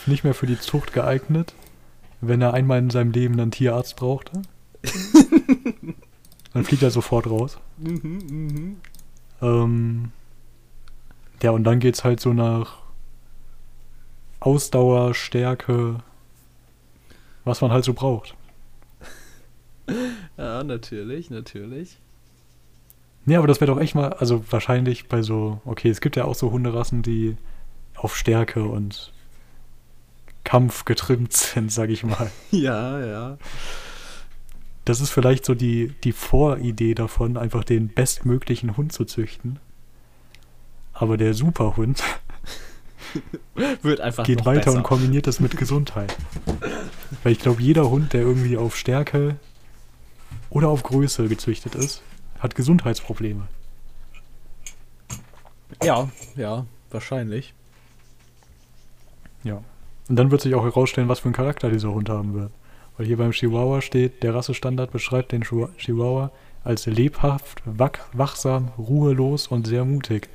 [0.07, 1.55] nicht mehr für die Zucht geeignet,
[2.23, 4.41] wenn er einmal in seinem Leben einen Tierarzt brauchte.
[6.55, 7.59] Dann fliegt er sofort raus.
[7.79, 8.77] Mhm, mhm.
[9.43, 10.13] Ähm,
[11.43, 12.79] ja, und dann geht's halt so nach
[14.39, 15.99] Ausdauer, Stärke,
[17.45, 18.35] was man halt so braucht.
[20.39, 21.99] Ja, natürlich, natürlich.
[23.27, 26.25] Nee, aber das wäre doch echt mal, also wahrscheinlich bei so, okay, es gibt ja
[26.25, 27.37] auch so Hunderassen, die
[27.95, 29.13] auf Stärke und
[30.45, 32.31] Kampf getrimmt sind, sag ich mal.
[32.51, 33.39] Ja, ja.
[34.85, 39.61] Das ist vielleicht so die, die Voridee davon, einfach den bestmöglichen Hund zu züchten.
[40.93, 42.03] Aber der Superhund
[43.83, 44.77] Wird einfach geht weiter besser.
[44.79, 46.17] und kombiniert das mit Gesundheit.
[47.23, 49.37] Weil ich glaube, jeder Hund, der irgendwie auf Stärke
[50.51, 52.03] oder auf Größe gezüchtet ist,
[52.39, 53.47] hat Gesundheitsprobleme.
[55.83, 57.55] Ja, ja, wahrscheinlich.
[59.45, 59.63] Ja.
[60.09, 62.51] Und dann wird sich auch herausstellen, was für einen Charakter dieser Hund haben wird.
[62.97, 66.31] Weil hier beim Chihuahua steht, der Rassestandard beschreibt den Chihu- Chihuahua
[66.65, 70.29] als lebhaft, wach, wachsam, ruhelos und sehr mutig.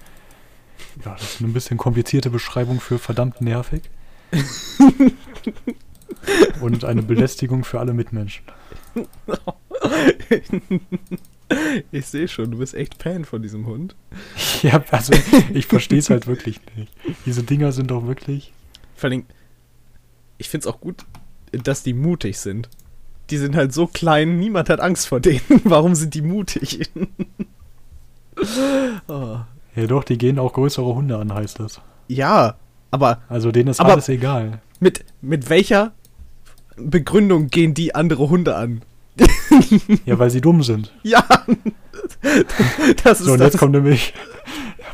[1.06, 3.84] Ja, das ist eine bisschen komplizierte Beschreibung für verdammt nervig.
[6.62, 8.44] und eine Belästigung für alle Mitmenschen.
[11.92, 13.96] Ich sehe schon, du bist echt Fan von diesem Hund.
[14.64, 15.14] Ja, also
[15.54, 16.92] ich verstehe es halt wirklich nicht.
[17.28, 18.52] Diese Dinger sind doch wirklich.
[18.96, 19.24] Vor allem,
[20.38, 21.06] ich finde es auch gut,
[21.52, 22.70] dass die mutig sind.
[23.30, 25.42] Die sind halt so klein, niemand hat Angst vor denen.
[25.66, 26.90] Warum sind die mutig?
[29.08, 29.38] oh.
[29.76, 31.82] Ja doch, die gehen auch größere Hunde an, heißt das.
[32.08, 32.56] Ja,
[32.92, 34.62] aber Also denen ist Aber- alles egal.
[34.80, 35.94] mit, mit welcher
[36.78, 38.82] Begründung gehen die andere Hunde an?
[40.06, 40.94] Ja, weil sie dumm sind.
[41.04, 41.24] Ja,
[43.04, 43.54] das ist So, und das.
[43.54, 44.14] jetzt kommt nämlich,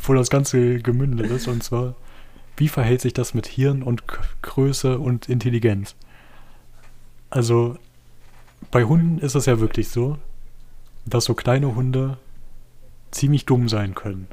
[0.04, 1.96] wo das Ganze gemündet ist, und zwar,
[2.58, 4.04] wie verhält sich das mit Hirn und
[4.42, 5.96] Größe und Intelligenz?
[7.30, 7.78] Also,
[8.72, 10.18] bei Hunden ist es ja wirklich so,
[11.06, 12.18] dass so kleine Hunde
[13.12, 14.28] ziemlich dumm sein können.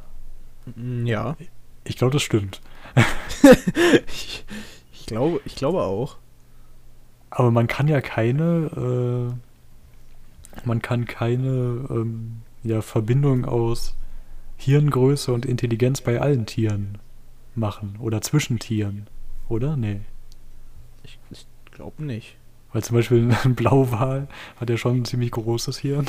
[1.06, 1.36] ja,
[1.84, 2.60] Ich glaube, das stimmt.
[4.06, 4.44] ich,
[4.92, 6.16] ich, glaube, ich glaube auch.
[7.30, 9.32] Aber man kann ja keine,
[10.56, 13.94] äh, man kann keine ähm, ja, Verbindung aus
[14.56, 16.98] Hirngröße und Intelligenz bei allen Tieren
[17.54, 19.06] machen oder zwischen Tieren,
[19.48, 19.76] oder?
[19.76, 20.00] Nee.
[21.02, 22.36] Ich, ich glaube nicht.
[22.72, 24.28] Weil zum Beispiel ein Blauwal
[24.60, 26.06] hat ja schon ein ziemlich großes Hirn.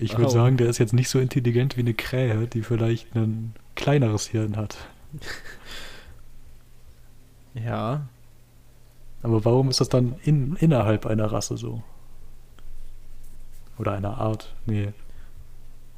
[0.00, 3.54] Ich würde sagen, der ist jetzt nicht so intelligent wie eine Krähe, die vielleicht ein
[3.74, 4.76] kleineres Hirn hat.
[7.54, 8.06] Ja,
[9.22, 11.82] Aber warum ist das dann in, innerhalb einer Rasse so?
[13.78, 14.54] Oder einer Art?
[14.66, 14.92] Nee.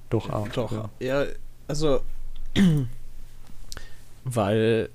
[0.08, 0.56] Doch, Art.
[0.56, 0.90] Doch, Ja.
[1.00, 1.24] ja,
[1.68, 2.00] also,
[4.34, 4.90] weil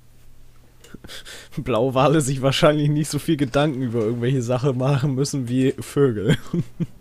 [1.56, 6.36] Blauwale sich wahrscheinlich nicht so viel Gedanken über irgendwelche Sachen machen müssen wie Vögel.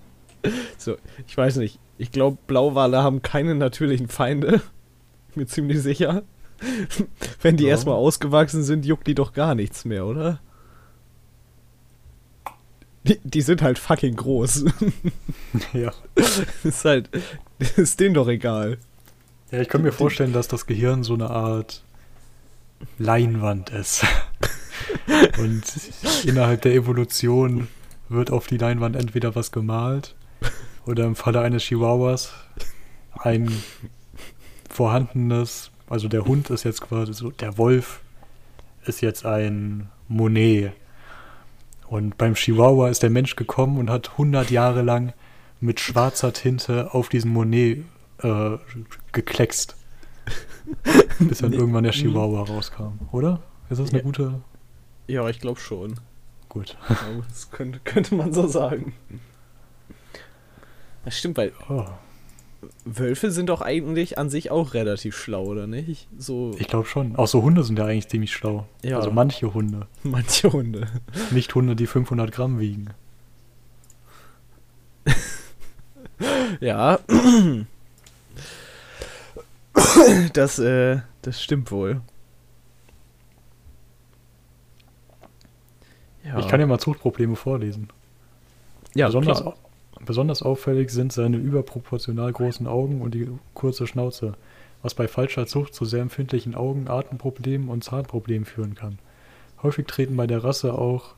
[0.77, 1.79] so, ich weiß nicht.
[1.97, 4.61] Ich glaube, Blauwale haben keine natürlichen Feinde.
[5.35, 6.23] Mir ziemlich sicher.
[7.41, 7.69] Wenn die Ja.
[7.71, 10.39] erstmal ausgewachsen sind, juckt die doch gar nichts mehr, oder?
[13.03, 14.65] Die, die sind halt fucking groß.
[15.73, 15.93] ja.
[16.63, 17.09] ist halt,
[17.77, 18.77] ist denen doch egal.
[19.51, 21.83] Ja, ich kann mir vorstellen, dass das Gehirn so eine Art
[22.97, 24.05] Leinwand ist.
[25.37, 25.63] Und
[26.23, 27.67] innerhalb der Evolution
[28.09, 30.15] wird auf die Leinwand entweder was gemalt
[30.85, 32.33] oder im Falle eines Chihuahuas
[33.19, 33.51] ein
[34.69, 38.01] vorhandenes, also der Hund ist jetzt quasi so, der Wolf
[38.85, 40.73] ist jetzt ein Monet.
[41.87, 45.13] Und beim Chihuahua ist der Mensch gekommen und hat 100 Jahre lang
[45.59, 47.85] mit schwarzer Tinte auf diesen Monet
[48.21, 48.57] äh,
[49.11, 49.75] gekleckst.
[51.19, 53.41] Bis dann irgendwann der Chihuahua rauskam, oder?
[53.69, 54.03] Ist das eine Ja.
[54.03, 54.41] gute.
[55.07, 55.95] Ja, ich glaube schon.
[56.49, 56.77] Gut.
[57.27, 58.93] Das könnte, könnte man so sagen.
[61.03, 61.85] Das stimmt, weil Oh,
[62.85, 66.07] Wölfe sind doch eigentlich an sich auch relativ schlau, oder nicht?
[66.17, 67.15] So ich glaube schon.
[67.15, 68.67] Auch so Hunde sind ja eigentlich ziemlich schlau.
[68.83, 68.97] Ja.
[68.97, 69.87] Also manche Hunde.
[70.03, 70.87] manche Hunde.
[71.31, 72.87] Nicht Hunde, die 500 Gramm wiegen.
[76.61, 76.99] Ja.
[80.33, 82.01] Das, äh, das stimmt wohl.
[86.23, 87.89] Ja, Ich kann ja mal Zuchtprobleme vorlesen.
[88.95, 89.55] ja besonders, klar.
[90.05, 94.33] besonders auffällig sind seine überproportional großen Augen und die kurze Schnauze,
[94.81, 98.97] was bei falscher Zucht zu sehr empfindlichen Augen, Atemproblemen und Zahnproblemen führen kann.
[99.61, 101.13] Häufig treten bei der Rasse auch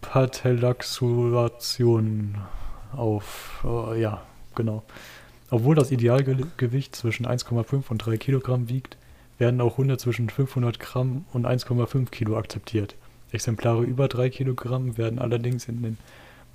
[0.00, 2.38] Patellaxulationen
[2.92, 3.62] auf.
[3.64, 4.22] Äh, ja,
[4.54, 4.82] genau.
[5.52, 8.96] Obwohl das Idealgewicht zwischen 1,5 und 3 Kilogramm wiegt,
[9.36, 12.94] werden auch Hunde zwischen 500 Gramm und 1,5 Kilo akzeptiert.
[13.32, 15.98] Exemplare über 3 Kilogramm werden allerdings in den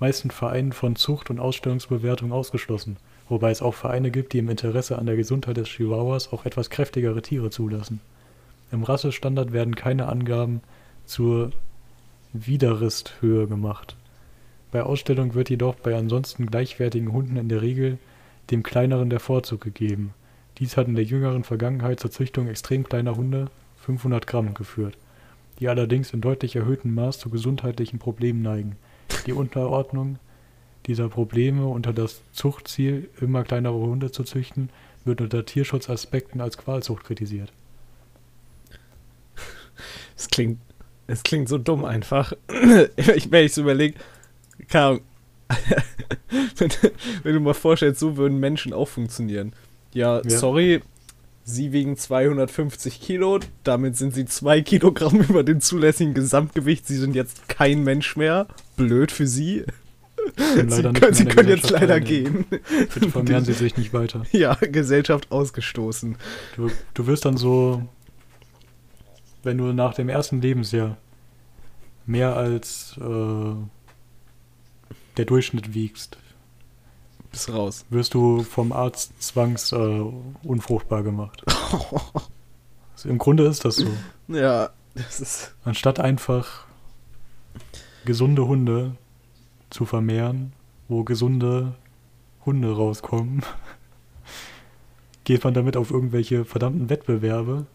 [0.00, 2.96] meisten Vereinen von Zucht- und Ausstellungsbewertung ausgeschlossen,
[3.28, 6.68] wobei es auch Vereine gibt, die im Interesse an der Gesundheit des Chihuahuas auch etwas
[6.68, 8.00] kräftigere Tiere zulassen.
[8.72, 10.60] Im Rassestandard werden keine Angaben
[11.06, 11.52] zur
[12.32, 13.94] Widerristhöhe gemacht.
[14.72, 17.98] Bei Ausstellung wird jedoch bei ansonsten gleichwertigen Hunden in der Regel
[18.50, 20.14] dem kleineren der Vorzug gegeben.
[20.58, 24.96] Dies hat in der jüngeren Vergangenheit zur Züchtung extrem kleiner Hunde 500 Gramm geführt,
[25.60, 28.76] die allerdings in deutlich erhöhtem Maß zu gesundheitlichen Problemen neigen.
[29.26, 30.18] Die Unterordnung
[30.86, 34.70] dieser Probleme unter das Zuchtziel, immer kleinere Hunde zu züchten,
[35.04, 37.52] wird unter Tierschutzaspekten als Qualzucht kritisiert.
[40.16, 40.58] Es klingt,
[41.06, 42.32] es klingt so dumm einfach.
[42.48, 43.98] wenn ich so überlege,
[44.68, 45.00] keine Ahnung.
[46.58, 46.70] wenn,
[47.22, 49.52] wenn du mal vorstellst, so würden Menschen auch funktionieren.
[49.92, 50.38] Ja, Ja.
[50.38, 50.80] sorry,
[51.44, 56.86] sie wiegen 250 Kilo, damit sind sie 2 Kilogramm über dem zulässigen Gesamtgewicht.
[56.86, 58.46] Sie sind jetzt kein Mensch mehr.
[58.76, 59.64] Blöd für sie.
[60.36, 62.44] Sie können, sie können jetzt leider gehen.
[62.92, 64.24] Bitte vermehren Sie sich nicht weiter.
[64.30, 66.16] Ja, Gesellschaft ausgestoßen.
[66.56, 67.80] Du, du wirst dann so,
[69.42, 70.98] wenn du nach dem ersten Lebensjahr
[72.04, 73.54] mehr als äh,
[75.18, 76.16] der Durchschnitt wiegst,
[77.30, 77.84] Bis raus.
[77.90, 79.76] wirst du vom Arzt zwangs äh,
[80.42, 81.44] unfruchtbar gemacht.
[82.94, 83.86] Also Im Grunde ist das so.
[84.26, 85.54] Ja, das ist.
[85.62, 86.64] Anstatt einfach
[88.04, 88.96] gesunde Hunde
[89.70, 90.52] zu vermehren,
[90.88, 91.76] wo gesunde
[92.44, 93.44] Hunde rauskommen,
[95.22, 97.66] geht man damit auf irgendwelche verdammten Wettbewerbe.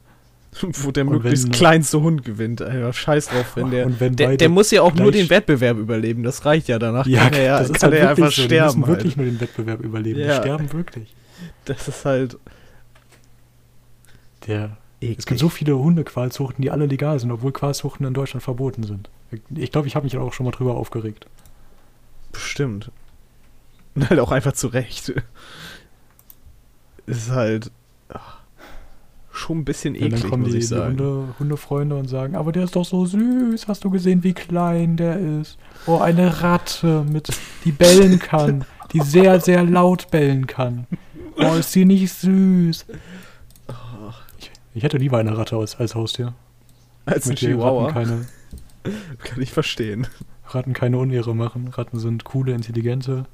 [0.62, 2.62] Wo der Und möglichst wenn- kleinste Hund gewinnt.
[2.62, 4.00] Alter, scheiß drauf, wenn der.
[4.00, 6.80] Wenn Der, der muss ja auch nur den Wettbewerb überleben, das reicht ja.
[6.80, 8.42] Danach Ja, kann er ja, das ist kann halt er einfach so.
[8.42, 8.80] Die sterben.
[8.80, 9.18] müssen wirklich Halt.
[9.18, 10.20] nur den Wettbewerb überleben.
[10.20, 10.28] Ja.
[10.28, 11.14] Die sterben wirklich.
[11.66, 12.38] Das ist halt.
[14.48, 15.20] Der, Eklig.
[15.20, 19.10] es gibt so viele Hundequalzuchten, die alle legal sind, obwohl Qualzuchten in Deutschland verboten sind.
[19.56, 21.26] Ich glaube, ich habe mich auch schon mal drüber aufgeregt.
[22.32, 22.92] Bestimmt.
[23.96, 25.14] Und halt auch einfach zu Recht.
[27.06, 27.72] Ist halt.
[28.10, 28.40] ach,
[29.44, 30.98] schon ein bisschen eklig, dann kommen muss die, ich die sagen.
[31.00, 34.98] Hunde, Hundefreunde und sagen, aber der ist doch so süß, hast du gesehen, wie klein
[34.98, 35.58] der ist?
[35.86, 37.30] Oh, eine Ratte, mit,
[37.66, 40.88] die bellen kann, die sehr, sehr laut bellen kann.
[41.38, 42.86] Oh, ist die nicht süß?
[44.40, 46.34] Ich, ich hätte lieber eine Ratte als, als Haustier.
[47.06, 47.88] Als ein Mit Chihuahua.
[47.88, 48.26] Ratten keine,
[49.20, 50.08] Kann ich verstehen.
[50.48, 51.68] Ratten keine Unehre machen.
[51.68, 53.26] Ratten sind coole, intelligente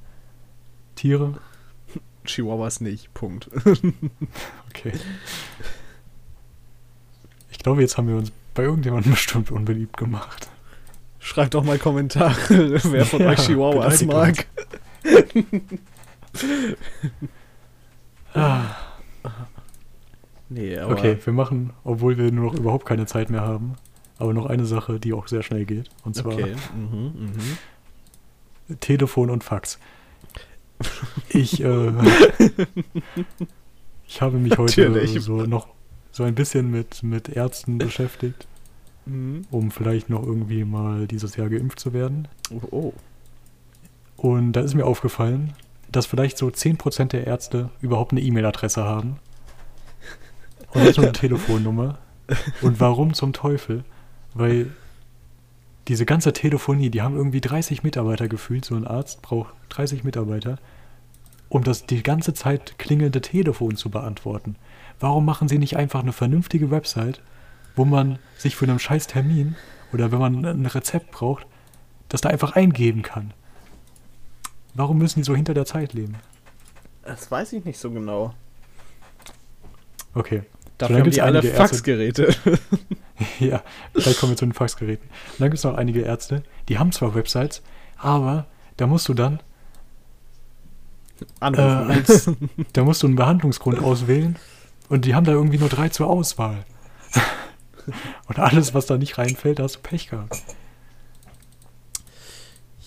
[0.95, 1.35] Tiere.
[2.25, 3.13] Chihuahuas nicht.
[3.13, 3.49] Punkt.
[4.69, 4.93] Okay.
[7.59, 10.47] Ich glaube, jetzt haben wir uns bei irgendjemandem bestimmt unbeliebt gemacht.
[11.19, 12.37] Schreibt doch mal Kommentare,
[12.85, 14.45] wer von Ja, euch Chihuahuas mag.
[18.33, 18.61] Ah,
[20.47, 20.93] Nee, aber.
[20.93, 23.75] okay, wir machen, obwohl wir nur noch überhaupt keine Zeit mehr haben,
[24.19, 25.89] aber noch eine Sache, die auch sehr schnell geht.
[26.05, 26.55] Und zwar Okay.
[26.75, 27.31] Mhm,
[28.67, 28.77] mhm.
[28.79, 29.79] Telefon und Fax.
[31.29, 31.91] Ich, äh,
[34.07, 35.21] ich habe mich heute Natürlich.
[35.23, 35.67] so noch
[36.11, 38.47] so ein bisschen mit, mit Ärzten beschäftigt,
[39.05, 39.45] Mhm.
[39.49, 42.27] um vielleicht noch irgendwie mal dieses Jahr geimpft zu werden.
[42.51, 42.93] Oh, oh.
[44.17, 45.53] Und da ist mir aufgefallen,
[45.91, 49.17] dass vielleicht so 10% der Ärzte überhaupt eine E-Mail-Adresse haben.
[50.73, 51.97] Und nicht nur eine Telefonnummer.
[52.61, 53.83] Und warum zum Teufel?
[54.35, 54.67] Weil
[55.87, 58.65] diese ganze Telefonie, die haben irgendwie 30 Mitarbeiter gefühlt.
[58.65, 60.59] So ein Arzt braucht 30 Mitarbeiter,
[61.47, 64.55] um das die ganze Zeit klingelnde Telefon zu beantworten.
[64.99, 67.21] Warum machen sie nicht einfach eine vernünftige Website,
[67.75, 69.55] wo man sich für einen scheiß Termin
[69.93, 71.45] oder wenn man ein Rezept braucht,
[72.09, 73.33] das da einfach eingeben kann?
[74.73, 76.15] Warum müssen die so hinter der Zeit leben?
[77.03, 78.33] Das weiß ich nicht so genau.
[80.13, 80.43] Okay.
[80.77, 82.35] Dafür dann haben die alle Faxgeräte.
[83.39, 85.05] Ja, vielleicht kommen wir zu den Faxgeräten.
[85.09, 87.61] Und dann gibt es noch einige Ärzte, die haben zwar Websites,
[87.97, 88.45] aber
[88.77, 89.41] da musst du dann,
[91.41, 92.31] äh, als,
[92.71, 94.37] da musst du einen Behandlungsgrund auswählen
[94.89, 96.65] und die haben da irgendwie nur drei zur Auswahl.
[98.27, 100.43] Und alles, was da nicht reinfällt, da hast du Pech gehabt.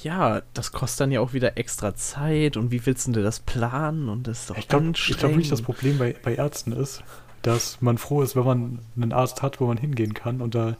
[0.02, 2.56] ja, das kostet dann ja auch wieder extra Zeit.
[2.56, 4.08] Und wie willst du denn das planen?
[4.08, 5.62] Und das ist doch Ich glaube, ich glaub wirklich, das.
[5.62, 7.02] Problem bei, bei Ärzten ist,
[7.42, 10.76] dass man froh ist, wenn man einen Arzt hat, wo man hingehen kann und da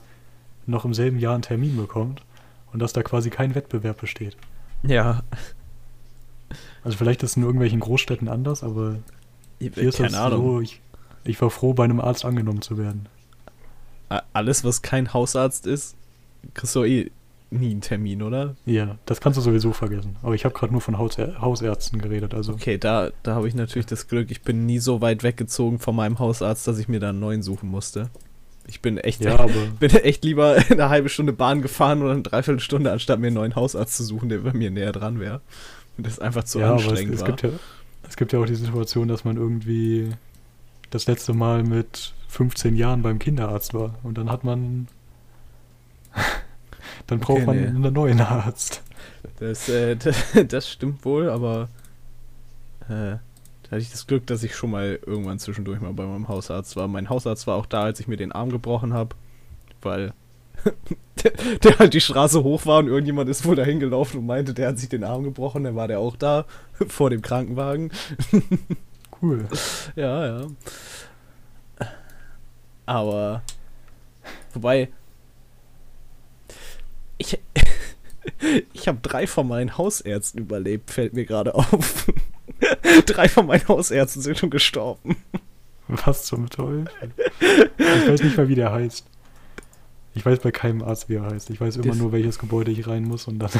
[0.65, 2.21] noch im selben Jahr einen Termin bekommt
[2.71, 4.37] und dass da quasi kein Wettbewerb besteht.
[4.83, 5.23] Ja,
[6.83, 8.97] Also vielleicht ist es in irgendwelchen Großstädten anders, aber
[9.59, 10.41] hier ist keine das Ahnung.
[10.43, 10.81] so, ich,
[11.23, 13.07] ich war froh, bei einem Arzt angenommen zu werden.
[14.33, 15.95] Alles, was kein Hausarzt ist,
[16.53, 17.11] kriegst du eh
[17.49, 18.55] nie einen Termin, oder?
[18.65, 20.15] Ja, das kannst du sowieso vergessen.
[20.21, 23.55] Aber ich habe gerade nur von Hausärzten Hausärzten geredet, also Okay, da, da habe ich
[23.55, 26.99] natürlich das Glück, ich bin nie so weit weggezogen von meinem Hausarzt, dass ich mir
[26.99, 28.09] da einen neuen suchen musste.
[28.67, 29.45] Ich bin echt, ja,
[29.79, 33.55] bin echt lieber eine halbe Stunde Bahn gefahren oder eine Dreiviertelstunde, anstatt mir einen neuen
[33.55, 35.41] Hausarzt zu suchen, der bei mir näher dran wäre.
[35.97, 37.27] Und das einfach zu ja, aber es, anstrengend es war.
[37.27, 37.49] gibt ja
[38.07, 40.11] es gibt ja auch die Situation, dass man irgendwie
[40.93, 44.87] das letzte Mal mit 15 Jahren beim Kinderarzt war und dann hat man
[47.07, 47.67] dann braucht Okay, man nee.
[47.67, 48.83] einen neuen Arzt.
[49.39, 49.95] Das, äh,
[50.47, 51.69] das stimmt wohl, aber
[52.87, 53.17] äh,
[53.63, 56.75] da hatte ich das Glück, dass ich schon mal irgendwann zwischendurch mal bei meinem Hausarzt
[56.75, 56.87] war.
[56.87, 59.15] Mein Hausarzt war auch da, als ich mir den Arm gebrochen habe,
[59.81, 60.13] weil
[61.23, 61.31] der,
[61.63, 64.69] der halt die Straße hoch war und irgendjemand ist wohl dahin gelaufen und meinte, der
[64.69, 66.45] hat sich den Arm gebrochen, dann war der auch da
[66.87, 67.91] vor dem Krankenwagen.
[69.23, 69.47] Cool.
[69.95, 70.47] Ja, ja.
[72.85, 73.41] Aber
[74.53, 74.89] wobei
[77.17, 77.39] ich
[78.73, 82.11] ich habe drei von meinen Hausärzten überlebt, fällt mir gerade auf.
[83.05, 85.15] drei von meinen Hausärzten sind schon gestorben.
[85.87, 86.85] Was zum Teufel?
[87.77, 89.05] Ich weiß nicht mal, wie der heißt.
[90.15, 91.49] Ich weiß bei keinem Arzt, wie er heißt.
[91.49, 93.51] Ich weiß immer Das- nur, welches Gebäude ich rein muss und dann.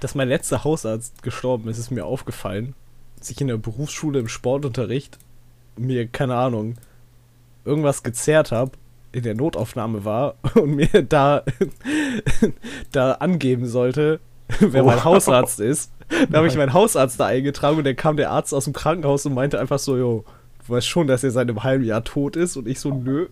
[0.00, 2.74] Dass mein letzter Hausarzt gestorben ist, ist mir aufgefallen.
[3.18, 5.18] Als ich in der Berufsschule im Sportunterricht
[5.76, 6.74] mir, keine Ahnung,
[7.64, 8.72] irgendwas gezerrt habe,
[9.12, 11.42] in der Notaufnahme war und mir da,
[12.92, 14.20] da angeben sollte,
[14.60, 15.04] wer mein Oh.
[15.04, 15.90] Hausarzt ist.
[16.30, 19.24] Da habe ich meinen Hausarzt da eingetragen und dann kam der Arzt aus dem Krankenhaus
[19.24, 20.24] und meinte einfach so, jo,
[20.66, 23.28] du weißt schon, dass er seit einem halben Jahr tot ist und ich so, nö.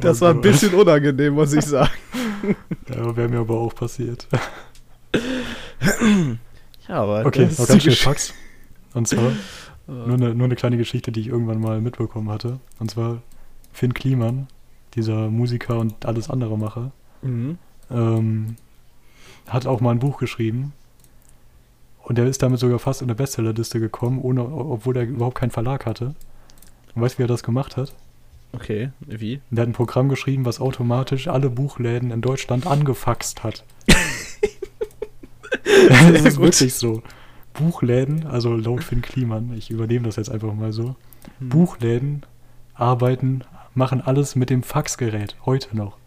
[0.00, 1.90] Das war ein bisschen unangenehm, muss ich sagen.
[2.88, 4.26] Ja, wäre mir aber auch passiert.
[6.88, 8.34] Ja, aber Okay, das noch ganz schnell Fax.
[8.94, 9.30] Und zwar
[9.86, 12.58] nur eine, nur eine kleine Geschichte, die ich irgendwann mal mitbekommen hatte.
[12.80, 13.22] Und zwar
[13.72, 14.48] Finn Kliman,
[14.94, 16.90] dieser Musiker und alles andere Macher,
[17.22, 17.58] Mhm.
[17.90, 18.56] ähm,
[19.46, 20.72] hat auch mal ein Buch geschrieben.
[22.02, 25.50] Und er ist damit sogar fast in der Bestsellerliste gekommen, ohne, obwohl er überhaupt keinen
[25.50, 26.14] Verlag hatte.
[26.94, 27.94] Und weißt du, wie er das gemacht hat?
[28.52, 29.40] Okay, wie?
[29.50, 33.64] Der hat ein Programm geschrieben, was automatisch alle Buchläden in Deutschland angefaxt hat.
[35.64, 36.44] das ist gut.
[36.44, 37.02] wirklich so.
[37.52, 40.96] Buchläden, also laut Finn Kliman, ich übernehme das jetzt einfach mal so.
[41.38, 41.48] Hm.
[41.48, 42.26] Buchläden
[42.74, 43.42] arbeiten,
[43.74, 45.98] machen alles mit dem Faxgerät, heute noch.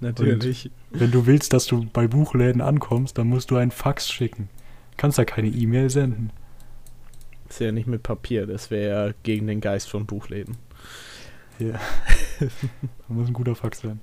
[0.00, 0.70] Natürlich.
[0.90, 4.48] Wenn du willst, dass du bei Buchläden ankommst, dann musst du einen Fax schicken.
[4.96, 6.30] Kannst ja keine E-Mail senden.
[7.48, 10.56] Ist ja nicht mit Papier, das wäre ja gegen den Geist von Buchläden.
[11.58, 11.78] Ja.
[13.08, 14.00] muss ein guter Fax sein.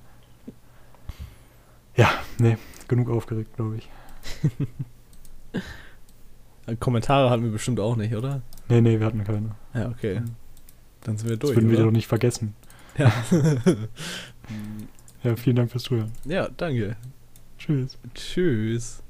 [1.95, 3.89] Ja, nee, genug aufgeregt, glaube ich.
[6.79, 8.41] Kommentare hatten wir bestimmt auch nicht, oder?
[8.69, 9.51] Nee, nee, wir hatten keine.
[9.73, 10.21] Ja, okay.
[11.01, 11.57] Dann sind wir Das durch.
[11.57, 11.85] würden wir oder?
[11.87, 12.55] doch nicht vergessen.
[12.97, 13.11] Ja.
[15.23, 16.11] Ja, vielen Dank fürs Zuhören.
[16.25, 16.97] ja, danke.
[17.57, 17.97] Tschüss.
[18.13, 19.01] Tschüss.